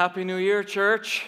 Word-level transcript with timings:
Happy 0.00 0.24
New 0.24 0.36
Year, 0.36 0.64
church. 0.64 1.26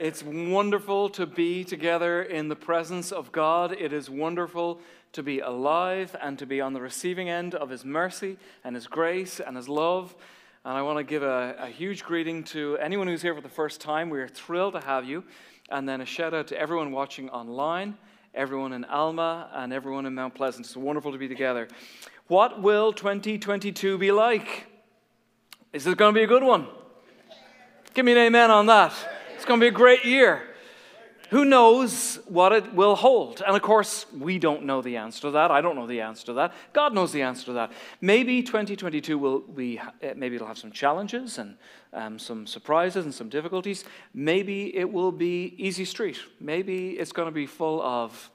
It's 0.00 0.22
wonderful 0.22 1.10
to 1.10 1.26
be 1.26 1.64
together 1.64 2.22
in 2.22 2.48
the 2.48 2.56
presence 2.56 3.12
of 3.12 3.30
God. 3.30 3.76
It 3.78 3.92
is 3.92 4.08
wonderful 4.08 4.80
to 5.12 5.22
be 5.22 5.40
alive 5.40 6.16
and 6.22 6.38
to 6.38 6.46
be 6.46 6.62
on 6.62 6.72
the 6.72 6.80
receiving 6.80 7.28
end 7.28 7.54
of 7.54 7.68
His 7.68 7.84
mercy 7.84 8.38
and 8.64 8.74
His 8.74 8.86
grace 8.86 9.38
and 9.38 9.54
His 9.54 9.68
love. 9.68 10.16
And 10.64 10.78
I 10.78 10.80
want 10.80 10.96
to 10.96 11.04
give 11.04 11.22
a, 11.22 11.56
a 11.58 11.66
huge 11.66 12.04
greeting 12.04 12.42
to 12.44 12.78
anyone 12.78 13.06
who's 13.06 13.20
here 13.20 13.34
for 13.34 13.42
the 13.42 13.50
first 13.50 13.82
time. 13.82 14.08
We 14.08 14.20
are 14.20 14.26
thrilled 14.26 14.72
to 14.72 14.80
have 14.80 15.04
you. 15.04 15.22
And 15.68 15.86
then 15.86 16.00
a 16.00 16.06
shout 16.06 16.32
out 16.32 16.46
to 16.46 16.58
everyone 16.58 16.90
watching 16.90 17.28
online, 17.28 17.98
everyone 18.34 18.72
in 18.72 18.86
Alma, 18.86 19.50
and 19.52 19.74
everyone 19.74 20.06
in 20.06 20.14
Mount 20.14 20.34
Pleasant. 20.34 20.64
It's 20.64 20.74
wonderful 20.74 21.12
to 21.12 21.18
be 21.18 21.28
together. 21.28 21.68
What 22.28 22.62
will 22.62 22.94
2022 22.94 23.98
be 23.98 24.10
like? 24.10 24.68
Is 25.74 25.86
it 25.86 25.98
going 25.98 26.14
to 26.14 26.18
be 26.18 26.24
a 26.24 26.26
good 26.26 26.42
one? 26.42 26.66
Give 27.92 28.04
me 28.04 28.12
an 28.12 28.18
amen 28.18 28.52
on 28.52 28.66
that. 28.66 28.92
It's 29.34 29.44
going 29.44 29.58
to 29.58 29.64
be 29.64 29.68
a 29.68 29.72
great 29.72 30.04
year. 30.04 30.42
Who 31.30 31.44
knows 31.44 32.20
what 32.26 32.52
it 32.52 32.72
will 32.72 32.94
hold? 32.94 33.42
And 33.44 33.56
of 33.56 33.62
course, 33.62 34.06
we 34.12 34.38
don't 34.38 34.64
know 34.64 34.80
the 34.80 34.96
answer 34.96 35.22
to 35.22 35.30
that. 35.32 35.50
I 35.50 35.60
don't 35.60 35.74
know 35.74 35.86
the 35.86 36.00
answer 36.00 36.26
to 36.26 36.32
that. 36.34 36.54
God 36.72 36.92
knows 36.94 37.10
the 37.12 37.22
answer 37.22 37.46
to 37.46 37.52
that. 37.54 37.72
Maybe 38.00 38.42
2022 38.42 39.18
will 39.18 39.40
be, 39.40 39.80
eh, 40.02 40.14
maybe 40.16 40.36
it'll 40.36 40.46
have 40.46 40.58
some 40.58 40.70
challenges 40.70 41.38
and 41.38 41.56
um, 41.92 42.18
some 42.18 42.46
surprises 42.46 43.04
and 43.04 43.14
some 43.14 43.28
difficulties. 43.28 43.84
Maybe 44.14 44.76
it 44.76 44.90
will 44.90 45.12
be 45.12 45.54
easy 45.56 45.84
street. 45.84 46.18
Maybe 46.38 46.90
it's 46.90 47.12
going 47.12 47.26
to 47.26 47.34
be 47.34 47.46
full 47.46 47.82
of 47.82 48.30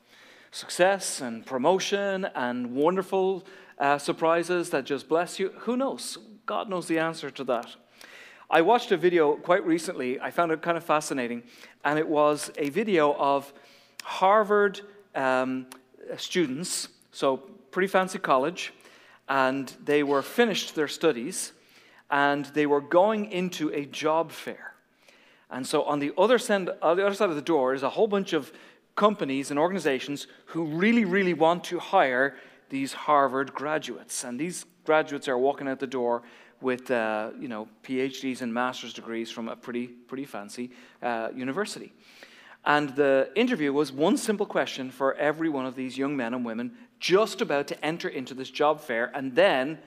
success 0.52 1.22
and 1.22 1.46
promotion 1.46 2.26
and 2.36 2.74
wonderful 2.74 3.46
uh, 3.78 3.98
surprises 3.98 4.70
that 4.72 4.86
just 4.86 5.08
bless 5.08 5.40
you. 5.40 5.50
Who 5.60 5.78
knows? 5.78 6.18
God 6.46 6.70
knows 6.70 6.88
the 6.88 7.00
answer 7.00 7.30
to 7.32 7.44
that. 7.46 7.76
I 8.50 8.62
watched 8.62 8.92
a 8.92 8.98
video 8.98 9.36
quite 9.36 9.66
recently. 9.66 10.20
I 10.20 10.30
found 10.30 10.52
it 10.52 10.62
kind 10.62 10.78
of 10.78 10.84
fascinating. 10.84 11.44
And 11.84 11.98
it 11.98 12.08
was 12.08 12.52
a 12.58 12.70
video 12.70 13.14
of 13.16 13.52
Harvard 14.04 14.82
um, 15.16 15.68
students, 16.18 16.90
so 17.12 17.38
pretty 17.72 17.88
fancy 17.88 18.20
college, 18.20 18.74
and 19.28 19.74
they 19.84 20.04
were 20.04 20.22
finished 20.22 20.76
their 20.76 20.88
studies 20.88 21.54
and 22.12 22.46
they 22.54 22.68
were 22.68 22.82
going 22.82 23.32
into 23.32 23.70
a 23.74 23.86
job 23.86 24.32
fair. 24.32 24.74
And 25.50 25.66
so 25.66 25.84
on 25.84 26.00
the 26.00 26.14
other 26.18 26.38
side, 26.38 26.70
on 26.82 26.98
the 26.98 27.06
other 27.06 27.16
side 27.16 27.30
of 27.30 27.36
the 27.36 27.42
door 27.42 27.74
is 27.74 27.82
a 27.82 27.90
whole 27.90 28.08
bunch 28.08 28.34
of 28.34 28.52
companies 28.96 29.50
and 29.50 29.60
organizations 29.60 30.28
who 30.46 30.66
really, 30.66 31.04
really 31.04 31.34
want 31.34 31.64
to 31.66 31.80
hire 31.80 32.36
these 32.70 32.94
Harvard 32.94 33.54
graduates. 33.54 34.24
And 34.24 34.40
these 34.40 34.66
graduates 34.86 35.28
are 35.28 35.38
walking 35.38 35.68
out 35.68 35.80
the 35.80 35.88
door 35.88 36.22
with 36.66 36.90
uh, 36.90 37.30
you 37.40 37.48
know, 37.48 37.68
PhDs 37.84 38.42
and 38.42 38.52
master's 38.52 38.92
degrees 38.92 39.30
from 39.30 39.48
a 39.48 39.56
pretty, 39.56 39.86
pretty 39.86 40.26
fancy 40.26 40.72
uh, 41.04 41.30
university. 41.36 41.94
And 42.66 42.90
the 42.96 43.30
interview 43.36 43.72
was 43.72 43.92
one 43.92 44.18
simple 44.18 44.48
question 44.48 44.90
for 44.90 45.14
every 45.14 45.48
one 45.48 45.68
of 45.68 45.76
these 45.76 45.96
young 45.96 46.18
men 46.18 46.34
and 46.34 46.44
women 46.44 46.72
just 47.00 47.40
about 47.40 47.68
to 47.68 47.86
enter 47.86 48.10
into 48.10 48.34
this 48.34 48.50
job 48.50 48.82
fair 48.82 49.12
and 49.14 49.36
then 49.36 49.78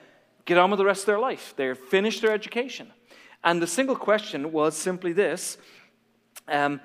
get 0.45 0.57
on 0.57 0.71
with 0.71 0.77
the 0.77 0.85
rest 0.85 1.01
of 1.01 1.07
their 1.07 1.19
life. 1.19 1.53
They're 1.57 1.75
finished 1.75 2.21
their 2.21 2.31
education. 2.31 2.93
And 3.43 3.61
the 3.61 3.67
single 3.67 3.97
question 3.97 4.53
was 4.53 4.77
simply 4.77 5.11
this 5.11 5.57
um, 6.47 6.79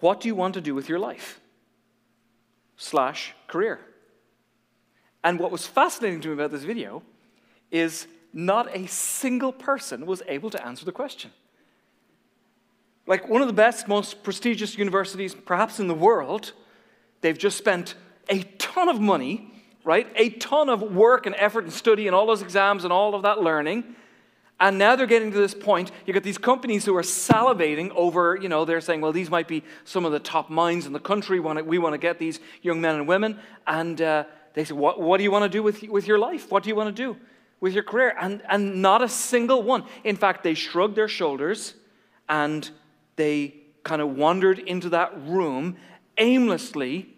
What 0.00 0.20
do 0.20 0.28
you 0.28 0.34
want 0.34 0.52
to 0.54 0.60
do 0.60 0.74
with 0.74 0.86
your 0.86 0.98
life? 0.98 1.40
Slash 2.76 3.34
career. 3.46 3.80
And 5.24 5.38
what 5.38 5.50
was 5.50 5.66
fascinating 5.66 6.20
to 6.20 6.28
me 6.28 6.34
about 6.34 6.50
this 6.50 6.64
video 6.64 7.02
is 7.70 8.06
not 8.32 8.74
a 8.76 8.86
single 8.86 9.52
person 9.52 10.06
was 10.06 10.22
able 10.28 10.50
to 10.50 10.66
answer 10.66 10.84
the 10.84 10.92
question. 10.92 11.30
Like 13.06 13.28
one 13.28 13.42
of 13.42 13.48
the 13.48 13.54
best, 13.54 13.88
most 13.88 14.22
prestigious 14.22 14.78
universities, 14.78 15.34
perhaps 15.34 15.80
in 15.80 15.88
the 15.88 15.94
world, 15.94 16.52
they've 17.22 17.36
just 17.36 17.58
spent 17.58 17.94
a 18.28 18.42
ton 18.58 18.88
of 18.88 19.00
money, 19.00 19.52
right? 19.84 20.06
A 20.14 20.30
ton 20.30 20.68
of 20.68 20.82
work 20.82 21.26
and 21.26 21.34
effort 21.36 21.64
and 21.64 21.72
study 21.72 22.06
and 22.06 22.14
all 22.14 22.26
those 22.26 22.42
exams 22.42 22.84
and 22.84 22.92
all 22.92 23.14
of 23.14 23.22
that 23.22 23.42
learning. 23.42 23.96
And 24.60 24.78
now 24.78 24.94
they're 24.94 25.06
getting 25.06 25.32
to 25.32 25.38
this 25.38 25.54
point. 25.54 25.90
You've 26.06 26.14
got 26.14 26.22
these 26.22 26.38
companies 26.38 26.84
who 26.84 26.94
are 26.94 27.02
salivating 27.02 27.90
over, 27.96 28.38
you 28.40 28.48
know, 28.48 28.66
they're 28.66 28.82
saying, 28.82 29.00
well, 29.00 29.12
these 29.12 29.30
might 29.30 29.48
be 29.48 29.64
some 29.84 30.04
of 30.04 30.12
the 30.12 30.20
top 30.20 30.50
minds 30.50 30.84
in 30.86 30.92
the 30.92 31.00
country. 31.00 31.40
We 31.40 31.78
want 31.78 31.94
to 31.94 31.98
get 31.98 32.18
these 32.18 32.40
young 32.60 32.80
men 32.80 32.94
and 32.94 33.08
women. 33.08 33.40
And 33.66 34.00
uh, 34.00 34.24
they 34.52 34.64
say, 34.64 34.74
what, 34.74 35.00
what 35.00 35.16
do 35.16 35.24
you 35.24 35.30
want 35.30 35.44
to 35.44 35.48
do 35.48 35.62
with, 35.62 35.82
with 35.84 36.06
your 36.06 36.18
life? 36.18 36.50
What 36.50 36.62
do 36.62 36.68
you 36.68 36.76
want 36.76 36.94
to 36.94 37.02
do? 37.02 37.18
With 37.60 37.74
your 37.74 37.82
career. 37.82 38.16
And, 38.20 38.42
and 38.48 38.82
not 38.82 39.02
a 39.02 39.08
single 39.08 39.62
one. 39.62 39.84
In 40.04 40.16
fact, 40.16 40.42
they 40.42 40.54
shrugged 40.54 40.96
their 40.96 41.08
shoulders 41.08 41.74
and 42.28 42.68
they 43.16 43.54
kind 43.82 44.02
of 44.02 44.16
wandered 44.16 44.58
into 44.58 44.90
that 44.90 45.12
room 45.26 45.76
aimlessly, 46.18 47.08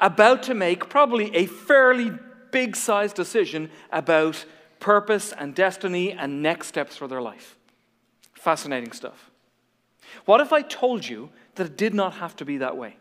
about 0.00 0.42
to 0.44 0.54
make 0.54 0.88
probably 0.88 1.34
a 1.34 1.46
fairly 1.46 2.12
big 2.50 2.76
sized 2.76 3.16
decision 3.16 3.70
about 3.90 4.44
purpose 4.80 5.32
and 5.32 5.54
destiny 5.54 6.12
and 6.12 6.42
next 6.42 6.66
steps 6.66 6.96
for 6.96 7.08
their 7.08 7.22
life. 7.22 7.56
Fascinating 8.34 8.92
stuff. 8.92 9.30
What 10.24 10.40
if 10.40 10.52
I 10.52 10.62
told 10.62 11.06
you 11.06 11.30
that 11.54 11.66
it 11.66 11.76
did 11.76 11.94
not 11.94 12.14
have 12.14 12.36
to 12.36 12.44
be 12.44 12.58
that 12.58 12.76
way? 12.76 12.96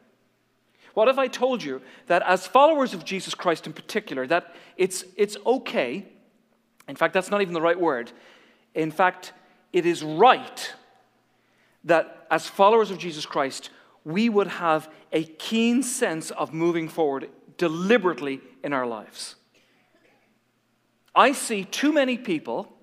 What 0.94 1.08
if 1.08 1.18
I 1.18 1.28
told 1.28 1.64
you 1.64 1.82
that 2.08 2.22
as 2.24 2.46
followers 2.46 2.94
of 2.94 3.04
Jesus 3.04 3.34
Christ 3.34 3.66
in 3.66 3.74
particular, 3.74 4.28
that 4.28 4.56
it's, 4.78 5.04
it's 5.18 5.36
okay 5.46 6.06
in 6.88 6.96
fact, 6.96 7.14
that's 7.14 7.32
not 7.32 7.42
even 7.42 7.54
the 7.54 7.62
right 7.62 7.80
word. 7.80 8.12
In 8.74 8.92
fact, 8.92 9.34
it 9.72 9.86
is 9.86 10.04
right 10.04 10.74
that 11.84 12.28
as 12.30 12.48
followers 12.48 12.92
of 12.92 12.98
Jesus 12.98 13.26
Christ, 13.26 13.70
we 14.06 14.30
would 14.30 14.48
have 14.48 14.90
a 15.12 15.24
keen 15.24 15.84
sense 15.84 16.32
of 16.32 16.54
moving 16.54 16.88
forward 16.88 17.30
deliberately 17.58 18.42
in 18.64 18.74
our 18.74 18.86
lives. 18.86 19.36
I 21.16 21.32
see 21.32 21.64
too 21.66 21.94
many 21.94 22.18
people 22.18 22.74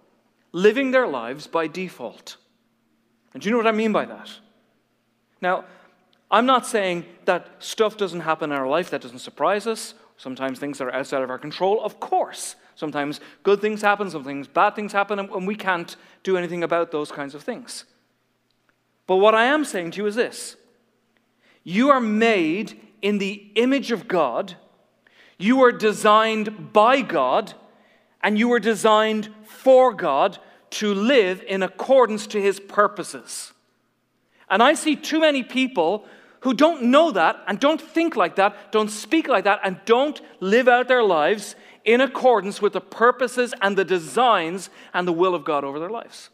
living 0.52 0.90
their 0.90 1.06
lives 1.06 1.46
by 1.46 1.66
default. 1.66 2.36
And 3.34 3.42
do 3.42 3.48
you 3.48 3.52
know 3.52 3.58
what 3.58 3.66
I 3.66 3.72
mean 3.72 3.92
by 3.92 4.04
that? 4.06 4.30
Now, 5.40 5.64
I'm 6.30 6.46
not 6.46 6.66
saying 6.66 7.06
that 7.24 7.48
stuff 7.58 7.96
doesn't 7.96 8.20
happen 8.20 8.52
in 8.52 8.58
our 8.58 8.68
life 8.68 8.90
that 8.90 9.00
doesn't 9.00 9.18
surprise 9.18 9.66
us. 9.66 9.94
Sometimes 10.16 10.58
things 10.58 10.80
are 10.80 10.92
outside 10.92 11.22
of 11.22 11.30
our 11.30 11.38
control. 11.38 11.82
Of 11.82 11.98
course. 11.98 12.54
Sometimes 12.74 13.20
good 13.42 13.60
things 13.60 13.82
happen, 13.82 14.10
sometimes 14.10 14.48
bad 14.48 14.74
things 14.74 14.92
happen, 14.92 15.18
and 15.18 15.46
we 15.46 15.54
can't 15.54 15.96
do 16.22 16.36
anything 16.36 16.62
about 16.62 16.90
those 16.90 17.12
kinds 17.12 17.34
of 17.34 17.42
things. 17.42 17.84
But 19.06 19.16
what 19.16 19.34
I 19.34 19.44
am 19.44 19.64
saying 19.64 19.92
to 19.92 19.98
you 19.98 20.06
is 20.06 20.14
this 20.14 20.56
you 21.64 21.90
are 21.90 22.00
made 22.00 22.80
in 23.02 23.18
the 23.18 23.50
image 23.54 23.90
of 23.92 24.08
God, 24.08 24.56
you 25.38 25.62
are 25.62 25.72
designed 25.72 26.72
by 26.72 27.02
God, 27.02 27.54
and 28.22 28.38
you 28.38 28.52
are 28.52 28.60
designed 28.60 29.28
for 29.44 29.92
God 29.92 30.38
to 30.70 30.94
live 30.94 31.42
in 31.46 31.62
accordance 31.62 32.26
to 32.28 32.40
his 32.40 32.60
purposes. 32.60 33.52
And 34.48 34.62
I 34.62 34.74
see 34.74 34.96
too 34.96 35.20
many 35.20 35.42
people 35.42 36.06
who 36.40 36.54
don't 36.54 36.84
know 36.84 37.10
that 37.10 37.42
and 37.46 37.60
don't 37.60 37.80
think 37.80 38.16
like 38.16 38.36
that, 38.36 38.72
don't 38.72 38.90
speak 38.90 39.28
like 39.28 39.44
that, 39.44 39.60
and 39.62 39.80
don't 39.84 40.20
live 40.40 40.68
out 40.68 40.88
their 40.88 41.02
lives 41.02 41.54
in 41.84 42.00
accordance 42.00 42.60
with 42.60 42.72
the 42.72 42.80
purposes 42.80 43.54
and 43.60 43.76
the 43.76 43.84
designs 43.84 44.70
and 44.92 45.06
the 45.06 45.12
will 45.12 45.34
of 45.34 45.44
God 45.44 45.64
over 45.64 45.78
their 45.78 45.90
lives. 45.90 46.30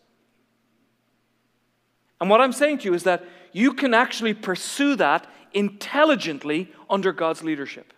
And 2.21 2.31
what 2.31 2.41
I'm 2.41 2.53
saying 2.53 2.79
to 2.79 2.84
you 2.87 2.95
is 2.95 3.05
that 3.05 3.25
you 3.53 3.73
can 3.73 3.95
actually 3.95 4.34
pursue 4.34 4.97
that 4.97 5.27
intelligently 5.53 6.73
under 6.91 7.12
God's 7.12 7.43
leadership. 7.43 7.93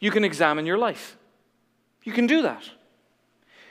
You 0.00 0.10
can 0.10 0.24
examine 0.24 0.66
your 0.66 0.78
life. 0.78 1.16
You 2.02 2.12
can 2.12 2.26
do 2.26 2.42
that. 2.42 2.68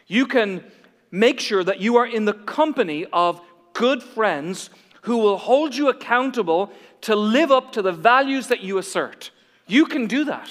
You 0.07 0.25
can 0.25 0.63
make 1.11 1.39
sure 1.39 1.63
that 1.63 1.79
you 1.79 1.97
are 1.97 2.07
in 2.07 2.25
the 2.25 2.33
company 2.33 3.05
of 3.13 3.41
good 3.73 4.01
friends 4.01 4.69
who 5.01 5.17
will 5.17 5.37
hold 5.37 5.75
you 5.75 5.89
accountable 5.89 6.71
to 7.01 7.15
live 7.15 7.51
up 7.51 7.71
to 7.73 7.81
the 7.81 7.91
values 7.91 8.47
that 8.47 8.61
you 8.61 8.77
assert. 8.77 9.31
You 9.67 9.85
can 9.85 10.07
do 10.07 10.25
that. 10.25 10.49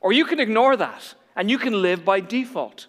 Or 0.00 0.12
you 0.12 0.24
can 0.24 0.40
ignore 0.40 0.76
that 0.76 1.14
and 1.40 1.50
you 1.50 1.56
can 1.56 1.80
live 1.80 2.04
by 2.04 2.20
default. 2.20 2.86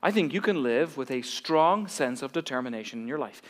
I 0.00 0.12
think 0.12 0.32
you 0.32 0.40
can 0.40 0.62
live 0.62 0.96
with 0.96 1.10
a 1.10 1.22
strong 1.22 1.88
sense 1.88 2.22
of 2.22 2.30
determination 2.30 3.00
in 3.00 3.08
your 3.08 3.18
life. 3.18 3.42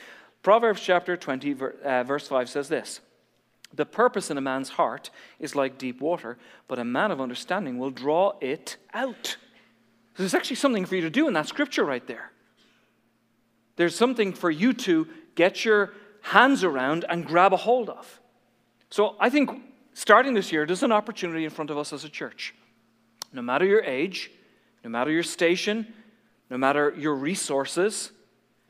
Proverbs 0.42 0.80
chapter 0.80 1.14
20, 1.14 1.56
uh, 1.84 2.02
verse 2.04 2.26
5 2.26 2.48
says 2.48 2.70
this 2.70 3.00
The 3.74 3.84
purpose 3.84 4.30
in 4.30 4.38
a 4.38 4.40
man's 4.40 4.70
heart 4.70 5.10
is 5.38 5.54
like 5.54 5.76
deep 5.76 6.00
water, 6.00 6.38
but 6.68 6.78
a 6.78 6.86
man 6.86 7.10
of 7.10 7.20
understanding 7.20 7.76
will 7.76 7.90
draw 7.90 8.32
it 8.40 8.78
out. 8.94 9.36
So 10.14 10.22
there's 10.22 10.32
actually 10.32 10.56
something 10.56 10.86
for 10.86 10.94
you 10.94 11.02
to 11.02 11.10
do 11.10 11.28
in 11.28 11.34
that 11.34 11.46
scripture 11.46 11.84
right 11.84 12.06
there. 12.06 12.32
There's 13.76 13.94
something 13.94 14.32
for 14.32 14.50
you 14.50 14.72
to 14.72 15.06
get 15.34 15.66
your 15.66 15.92
hands 16.22 16.64
around 16.64 17.04
and 17.10 17.26
grab 17.26 17.52
a 17.52 17.58
hold 17.58 17.90
of. 17.90 18.20
So 18.88 19.16
I 19.20 19.28
think 19.28 19.50
starting 19.92 20.32
this 20.32 20.50
year, 20.50 20.64
there's 20.64 20.82
an 20.82 20.92
opportunity 20.92 21.44
in 21.44 21.50
front 21.50 21.68
of 21.68 21.76
us 21.76 21.92
as 21.92 22.04
a 22.04 22.08
church 22.08 22.54
no 23.32 23.42
matter 23.42 23.64
your 23.64 23.82
age, 23.82 24.30
no 24.84 24.90
matter 24.90 25.10
your 25.10 25.22
station, 25.22 25.86
no 26.48 26.58
matter 26.58 26.94
your 26.96 27.14
resources, 27.14 28.12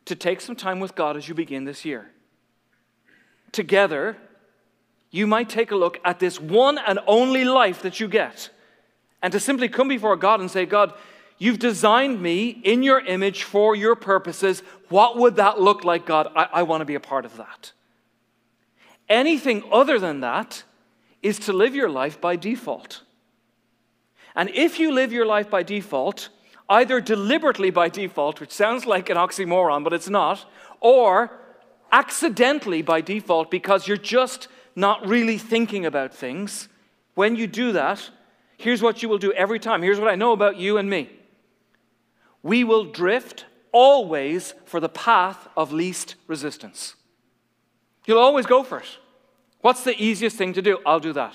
to 0.05 0.15
take 0.15 0.41
some 0.41 0.57
time 0.57 0.81
with 0.81 0.95
God 0.95 1.17
as 1.17 1.29
you 1.29 1.35
begin 1.35 1.65
this 1.65 1.85
year. 1.85 2.11
Together, 3.53 4.17
you 5.11 5.27
might 5.27 5.49
take 5.49 5.71
a 5.71 5.77
look 5.77 5.99
at 6.05 6.21
this 6.21 6.41
one 6.41 6.79
and 6.79 6.99
only 7.07 7.45
life 7.45 7.83
that 7.83 8.01
you 8.01 8.09
get 8.09 8.51
and 9.23 9.33
to 9.33 9.41
simply 9.41 9.69
come 9.69 9.89
before 9.89 10.17
God 10.17 10.41
and 10.41 10.51
say, 10.51 10.67
God, 10.67 10.95
you've 11.39 11.59
designed 11.59 12.21
me 12.21 12.49
in 12.49 12.83
your 12.83 13.01
image 13.01 13.43
for 13.43 13.75
your 13.75 13.95
purposes. 13.95 14.62
What 14.89 15.17
would 15.17 15.37
that 15.37 15.61
look 15.61 15.85
like, 15.85 16.07
God? 16.07 16.29
I, 16.35 16.49
I 16.53 16.62
want 16.62 16.81
to 16.81 16.87
be 16.87 16.95
a 16.95 17.01
part 17.01 17.25
of 17.25 17.37
that. 17.37 17.73
Anything 19.09 19.65
other 19.73 19.99
than 19.99 20.21
that 20.21 20.62
is 21.23 21.39
to 21.41 21.53
live 21.53 21.75
your 21.75 21.91
life 21.91 22.21
by 22.21 22.37
default. 22.37 23.03
And 24.35 24.49
if 24.50 24.79
you 24.79 24.93
live 24.93 25.12
your 25.12 25.27
life 25.27 25.50
by 25.50 25.62
default, 25.62 26.29
either 26.69 27.00
deliberately 27.00 27.71
by 27.71 27.88
default, 27.88 28.41
which 28.41 28.53
sounds 28.53 28.87
like 28.87 29.11
an 29.11 29.17
oxymoron, 29.17 29.82
but 29.85 29.93
it's 29.93 30.09
not, 30.09 30.49
or 30.81 31.31
accidentally 31.93 32.82
by 32.82 33.00
default 33.00 33.50
because 33.50 33.88
you're 33.88 33.97
just 33.97 34.49
not 34.77 35.06
really 35.06 35.37
thinking 35.37 35.85
about 35.85 36.15
things, 36.15 36.69
when 37.15 37.37
you 37.37 37.47
do 37.47 37.73
that, 37.73 38.11
here's 38.56 38.82
what 38.82 39.03
you 39.03 39.09
will 39.09 39.19
do 39.19 39.32
every 39.32 39.59
time. 39.59 39.82
Here's 39.82 39.99
what 39.99 40.11
I 40.11 40.15
know 40.15 40.33
about 40.33 40.56
you 40.56 40.79
and 40.79 40.88
me 40.88 41.11
we 42.43 42.65
will 42.65 42.85
drift 42.85 43.44
always 43.73 44.55
for 44.65 44.81
the 44.81 44.88
path 44.88 45.49
of 45.56 45.73
least 45.73 46.15
resistance. 46.26 46.94
You'll 48.06 48.19
always 48.19 48.47
go 48.47 48.62
for 48.62 48.79
it. 48.79 48.99
What's 49.61 49.85
the 49.85 50.00
easiest 50.03 50.37
thing 50.37 50.55
to 50.55 50.62
do? 50.62 50.79
I'll 50.87 51.00
do 51.00 51.12
that. 51.12 51.35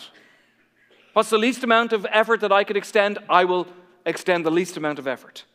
What's 1.15 1.29
the 1.29 1.37
least 1.37 1.63
amount 1.63 1.93
of 1.93 2.05
effort 2.11 2.41
that 2.41 2.51
I 2.51 2.65
could 2.65 2.75
extend? 2.75 3.19
I 3.29 3.45
will 3.45 3.67
extend 4.05 4.45
the 4.45 4.51
least 4.51 4.75
amount 4.75 4.99
of 4.99 5.07
effort. 5.07 5.45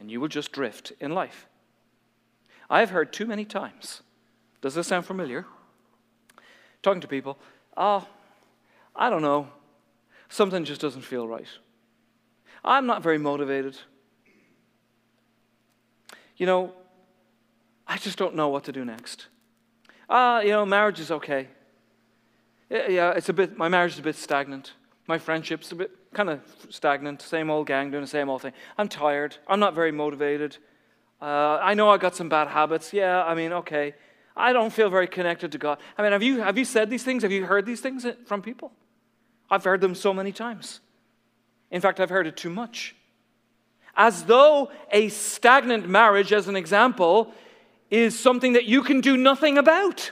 And 0.00 0.10
you 0.10 0.18
will 0.18 0.28
just 0.28 0.50
drift 0.50 0.92
in 0.98 1.12
life. 1.12 1.46
I've 2.70 2.88
heard 2.88 3.12
too 3.12 3.26
many 3.26 3.44
times. 3.44 4.00
Does 4.62 4.74
this 4.74 4.86
sound 4.86 5.04
familiar? 5.04 5.44
Talking 6.82 7.02
to 7.02 7.06
people, 7.06 7.36
oh, 7.76 8.08
I 8.96 9.10
don't 9.10 9.20
know. 9.20 9.48
Something 10.30 10.64
just 10.64 10.80
doesn't 10.80 11.02
feel 11.02 11.28
right. 11.28 11.46
I'm 12.64 12.86
not 12.86 13.02
very 13.02 13.18
motivated. 13.18 13.76
You 16.38 16.46
know, 16.46 16.72
I 17.86 17.98
just 17.98 18.16
don't 18.16 18.34
know 18.34 18.48
what 18.48 18.64
to 18.64 18.72
do 18.72 18.86
next. 18.86 19.26
Ah, 20.08 20.36
uh, 20.36 20.40
you 20.40 20.48
know, 20.48 20.64
marriage 20.64 20.98
is 20.98 21.10
okay. 21.10 21.48
Yeah, 22.74 23.12
it's 23.12 23.28
a 23.28 23.32
bit, 23.32 23.56
my 23.56 23.68
marriage 23.68 23.92
is 23.92 24.00
a 24.00 24.02
bit 24.02 24.16
stagnant. 24.16 24.72
My 25.06 25.16
friendship's 25.16 25.70
a 25.70 25.76
bit 25.76 25.92
kind 26.12 26.28
of 26.28 26.40
stagnant. 26.70 27.22
Same 27.22 27.48
old 27.48 27.68
gang 27.68 27.92
doing 27.92 28.02
the 28.02 28.08
same 28.08 28.28
old 28.28 28.42
thing. 28.42 28.52
I'm 28.76 28.88
tired. 28.88 29.36
I'm 29.46 29.60
not 29.60 29.76
very 29.76 29.92
motivated. 29.92 30.56
Uh, 31.22 31.60
I 31.62 31.74
know 31.74 31.88
I 31.88 31.98
got 31.98 32.16
some 32.16 32.28
bad 32.28 32.48
habits. 32.48 32.92
Yeah, 32.92 33.22
I 33.22 33.36
mean, 33.36 33.52
okay. 33.52 33.94
I 34.36 34.52
don't 34.52 34.72
feel 34.72 34.90
very 34.90 35.06
connected 35.06 35.52
to 35.52 35.58
God. 35.58 35.78
I 35.96 36.02
mean, 36.02 36.10
have 36.10 36.22
you, 36.24 36.40
have 36.40 36.58
you 36.58 36.64
said 36.64 36.90
these 36.90 37.04
things? 37.04 37.22
Have 37.22 37.30
you 37.30 37.44
heard 37.44 37.64
these 37.64 37.80
things 37.80 38.04
from 38.26 38.42
people? 38.42 38.72
I've 39.48 39.62
heard 39.62 39.80
them 39.80 39.94
so 39.94 40.12
many 40.12 40.32
times. 40.32 40.80
In 41.70 41.80
fact, 41.80 42.00
I've 42.00 42.10
heard 42.10 42.26
it 42.26 42.36
too 42.36 42.50
much. 42.50 42.96
As 43.96 44.24
though 44.24 44.72
a 44.90 45.10
stagnant 45.10 45.88
marriage, 45.88 46.32
as 46.32 46.48
an 46.48 46.56
example, 46.56 47.32
is 47.88 48.18
something 48.18 48.54
that 48.54 48.64
you 48.64 48.82
can 48.82 49.00
do 49.00 49.16
nothing 49.16 49.58
about. 49.58 50.10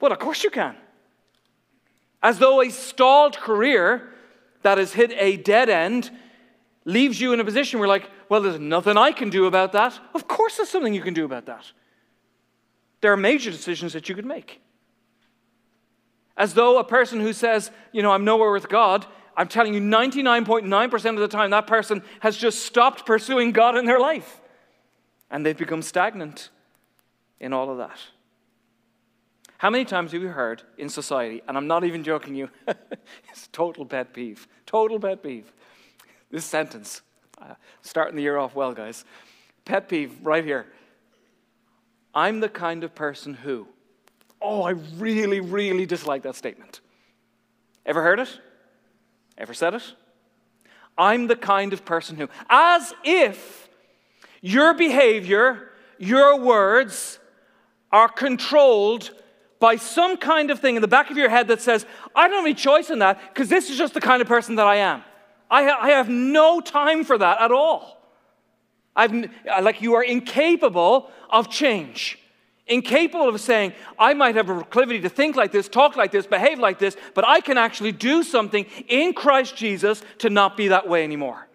Well, 0.00 0.12
of 0.12 0.18
course 0.18 0.44
you 0.44 0.50
can. 0.50 0.76
As 2.22 2.38
though 2.38 2.60
a 2.60 2.70
stalled 2.70 3.36
career 3.36 4.08
that 4.62 4.78
has 4.78 4.92
hit 4.92 5.12
a 5.12 5.36
dead 5.36 5.68
end 5.68 6.10
leaves 6.84 7.20
you 7.20 7.32
in 7.32 7.40
a 7.40 7.44
position 7.44 7.80
where, 7.80 7.88
like, 7.88 8.08
well, 8.28 8.40
there's 8.40 8.58
nothing 8.58 8.96
I 8.96 9.12
can 9.12 9.30
do 9.30 9.46
about 9.46 9.72
that. 9.72 9.98
Of 10.14 10.28
course, 10.28 10.56
there's 10.56 10.68
something 10.68 10.94
you 10.94 11.02
can 11.02 11.14
do 11.14 11.24
about 11.24 11.46
that. 11.46 11.70
There 13.00 13.12
are 13.12 13.16
major 13.16 13.50
decisions 13.50 13.92
that 13.92 14.08
you 14.08 14.14
could 14.14 14.24
make. 14.24 14.60
As 16.36 16.54
though 16.54 16.78
a 16.78 16.84
person 16.84 17.20
who 17.20 17.32
says, 17.32 17.70
you 17.92 18.02
know, 18.02 18.12
I'm 18.12 18.24
nowhere 18.24 18.52
with 18.52 18.68
God, 18.68 19.06
I'm 19.36 19.48
telling 19.48 19.74
you, 19.74 19.80
99.9% 19.80 21.10
of 21.10 21.16
the 21.16 21.28
time, 21.28 21.50
that 21.50 21.66
person 21.66 22.02
has 22.20 22.36
just 22.36 22.64
stopped 22.64 23.06
pursuing 23.06 23.52
God 23.52 23.76
in 23.76 23.84
their 23.84 24.00
life. 24.00 24.40
And 25.30 25.44
they've 25.44 25.56
become 25.56 25.82
stagnant 25.82 26.50
in 27.40 27.52
all 27.52 27.70
of 27.70 27.78
that. 27.78 27.98
How 29.62 29.70
many 29.70 29.84
times 29.84 30.10
have 30.10 30.20
you 30.20 30.26
heard 30.26 30.60
in 30.76 30.88
society, 30.88 31.40
and 31.46 31.56
I'm 31.56 31.68
not 31.68 31.84
even 31.84 32.02
joking 32.02 32.34
you, 32.34 32.50
it's 33.30 33.46
total 33.52 33.86
pet 33.86 34.12
peeve, 34.12 34.48
total 34.66 34.98
pet 34.98 35.22
peeve. 35.22 35.52
This 36.32 36.44
sentence, 36.44 37.00
uh, 37.40 37.54
starting 37.80 38.16
the 38.16 38.22
year 38.22 38.38
off 38.38 38.56
well, 38.56 38.72
guys. 38.72 39.04
Pet 39.64 39.88
peeve 39.88 40.16
right 40.24 40.44
here. 40.44 40.66
I'm 42.12 42.40
the 42.40 42.48
kind 42.48 42.82
of 42.82 42.96
person 42.96 43.34
who. 43.34 43.68
Oh, 44.40 44.62
I 44.62 44.70
really, 44.98 45.38
really 45.38 45.86
dislike 45.86 46.24
that 46.24 46.34
statement. 46.34 46.80
Ever 47.86 48.02
heard 48.02 48.18
it? 48.18 48.40
Ever 49.38 49.54
said 49.54 49.74
it? 49.74 49.94
I'm 50.98 51.28
the 51.28 51.36
kind 51.36 51.72
of 51.72 51.84
person 51.84 52.16
who, 52.16 52.28
as 52.50 52.92
if 53.04 53.68
your 54.40 54.74
behavior, 54.74 55.70
your 56.00 56.40
words 56.40 57.20
are 57.92 58.08
controlled 58.08 59.12
by 59.62 59.76
some 59.76 60.16
kind 60.16 60.50
of 60.50 60.58
thing 60.58 60.74
in 60.74 60.82
the 60.82 60.88
back 60.88 61.08
of 61.12 61.16
your 61.16 61.28
head 61.28 61.46
that 61.46 61.62
says, 61.62 61.86
I 62.16 62.26
don't 62.26 62.38
have 62.38 62.44
any 62.44 62.52
choice 62.54 62.90
in 62.90 62.98
that 62.98 63.20
because 63.32 63.48
this 63.48 63.70
is 63.70 63.78
just 63.78 63.94
the 63.94 64.00
kind 64.00 64.20
of 64.20 64.26
person 64.26 64.56
that 64.56 64.66
I 64.66 64.78
am. 64.78 65.04
I, 65.48 65.62
ha- 65.62 65.78
I 65.80 65.90
have 65.90 66.08
no 66.08 66.60
time 66.60 67.04
for 67.04 67.16
that 67.16 67.40
at 67.40 67.52
all. 67.52 68.02
I've, 68.96 69.30
like 69.62 69.80
you 69.80 69.94
are 69.94 70.02
incapable 70.02 71.12
of 71.30 71.48
change, 71.48 72.18
incapable 72.66 73.28
of 73.28 73.40
saying, 73.40 73.72
I 74.00 74.14
might 74.14 74.34
have 74.34 74.50
a 74.50 74.54
proclivity 74.56 75.00
to 75.02 75.08
think 75.08 75.36
like 75.36 75.52
this, 75.52 75.68
talk 75.68 75.94
like 75.94 76.10
this, 76.10 76.26
behave 76.26 76.58
like 76.58 76.80
this, 76.80 76.96
but 77.14 77.24
I 77.24 77.40
can 77.40 77.56
actually 77.56 77.92
do 77.92 78.24
something 78.24 78.66
in 78.88 79.12
Christ 79.12 79.54
Jesus 79.54 80.02
to 80.18 80.28
not 80.28 80.56
be 80.56 80.68
that 80.68 80.88
way 80.88 81.04
anymore. 81.04 81.46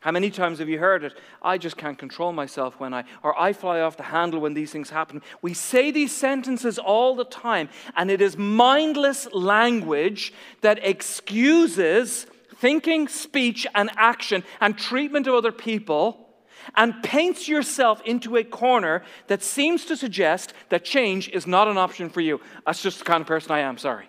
How 0.00 0.12
many 0.12 0.30
times 0.30 0.60
have 0.60 0.68
you 0.68 0.78
heard 0.78 1.02
it? 1.02 1.18
I 1.42 1.58
just 1.58 1.76
can't 1.76 1.98
control 1.98 2.32
myself 2.32 2.78
when 2.78 2.94
I, 2.94 3.04
or 3.24 3.38
I 3.38 3.52
fly 3.52 3.80
off 3.80 3.96
the 3.96 4.04
handle 4.04 4.40
when 4.40 4.54
these 4.54 4.70
things 4.70 4.90
happen. 4.90 5.22
We 5.42 5.54
say 5.54 5.90
these 5.90 6.14
sentences 6.14 6.78
all 6.78 7.16
the 7.16 7.24
time, 7.24 7.68
and 7.96 8.08
it 8.10 8.20
is 8.20 8.36
mindless 8.36 9.26
language 9.32 10.32
that 10.60 10.78
excuses 10.86 12.26
thinking, 12.56 13.08
speech, 13.08 13.66
and 13.74 13.90
action 13.96 14.44
and 14.60 14.78
treatment 14.78 15.26
of 15.26 15.34
other 15.34 15.52
people 15.52 16.28
and 16.76 17.02
paints 17.02 17.48
yourself 17.48 18.00
into 18.04 18.36
a 18.36 18.44
corner 18.44 19.02
that 19.26 19.42
seems 19.42 19.84
to 19.86 19.96
suggest 19.96 20.52
that 20.68 20.84
change 20.84 21.28
is 21.30 21.46
not 21.46 21.66
an 21.66 21.78
option 21.78 22.08
for 22.08 22.20
you. 22.20 22.40
That's 22.66 22.82
just 22.82 23.00
the 23.00 23.04
kind 23.04 23.20
of 23.20 23.26
person 23.26 23.50
I 23.50 23.60
am, 23.60 23.78
sorry. 23.78 24.08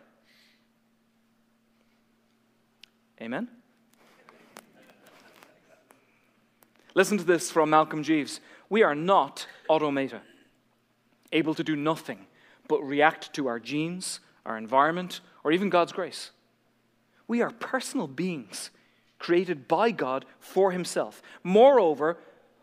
Amen? 3.21 3.47
Listen 6.95 7.17
to 7.17 7.23
this 7.23 7.51
from 7.51 7.69
Malcolm 7.69 8.03
Jeeves. 8.03 8.39
We 8.69 8.83
are 8.83 8.95
not 8.95 9.47
automata, 9.69 10.21
able 11.31 11.53
to 11.53 11.63
do 11.63 11.75
nothing 11.75 12.25
but 12.67 12.81
react 12.83 13.33
to 13.33 13.47
our 13.47 13.59
genes, 13.59 14.19
our 14.45 14.57
environment, 14.57 15.21
or 15.43 15.51
even 15.51 15.69
God's 15.69 15.91
grace. 15.91 16.31
We 17.27 17.41
are 17.41 17.51
personal 17.51 18.07
beings 18.07 18.69
created 19.17 19.67
by 19.67 19.91
God 19.91 20.25
for 20.39 20.71
Himself. 20.71 21.21
Moreover, 21.43 22.17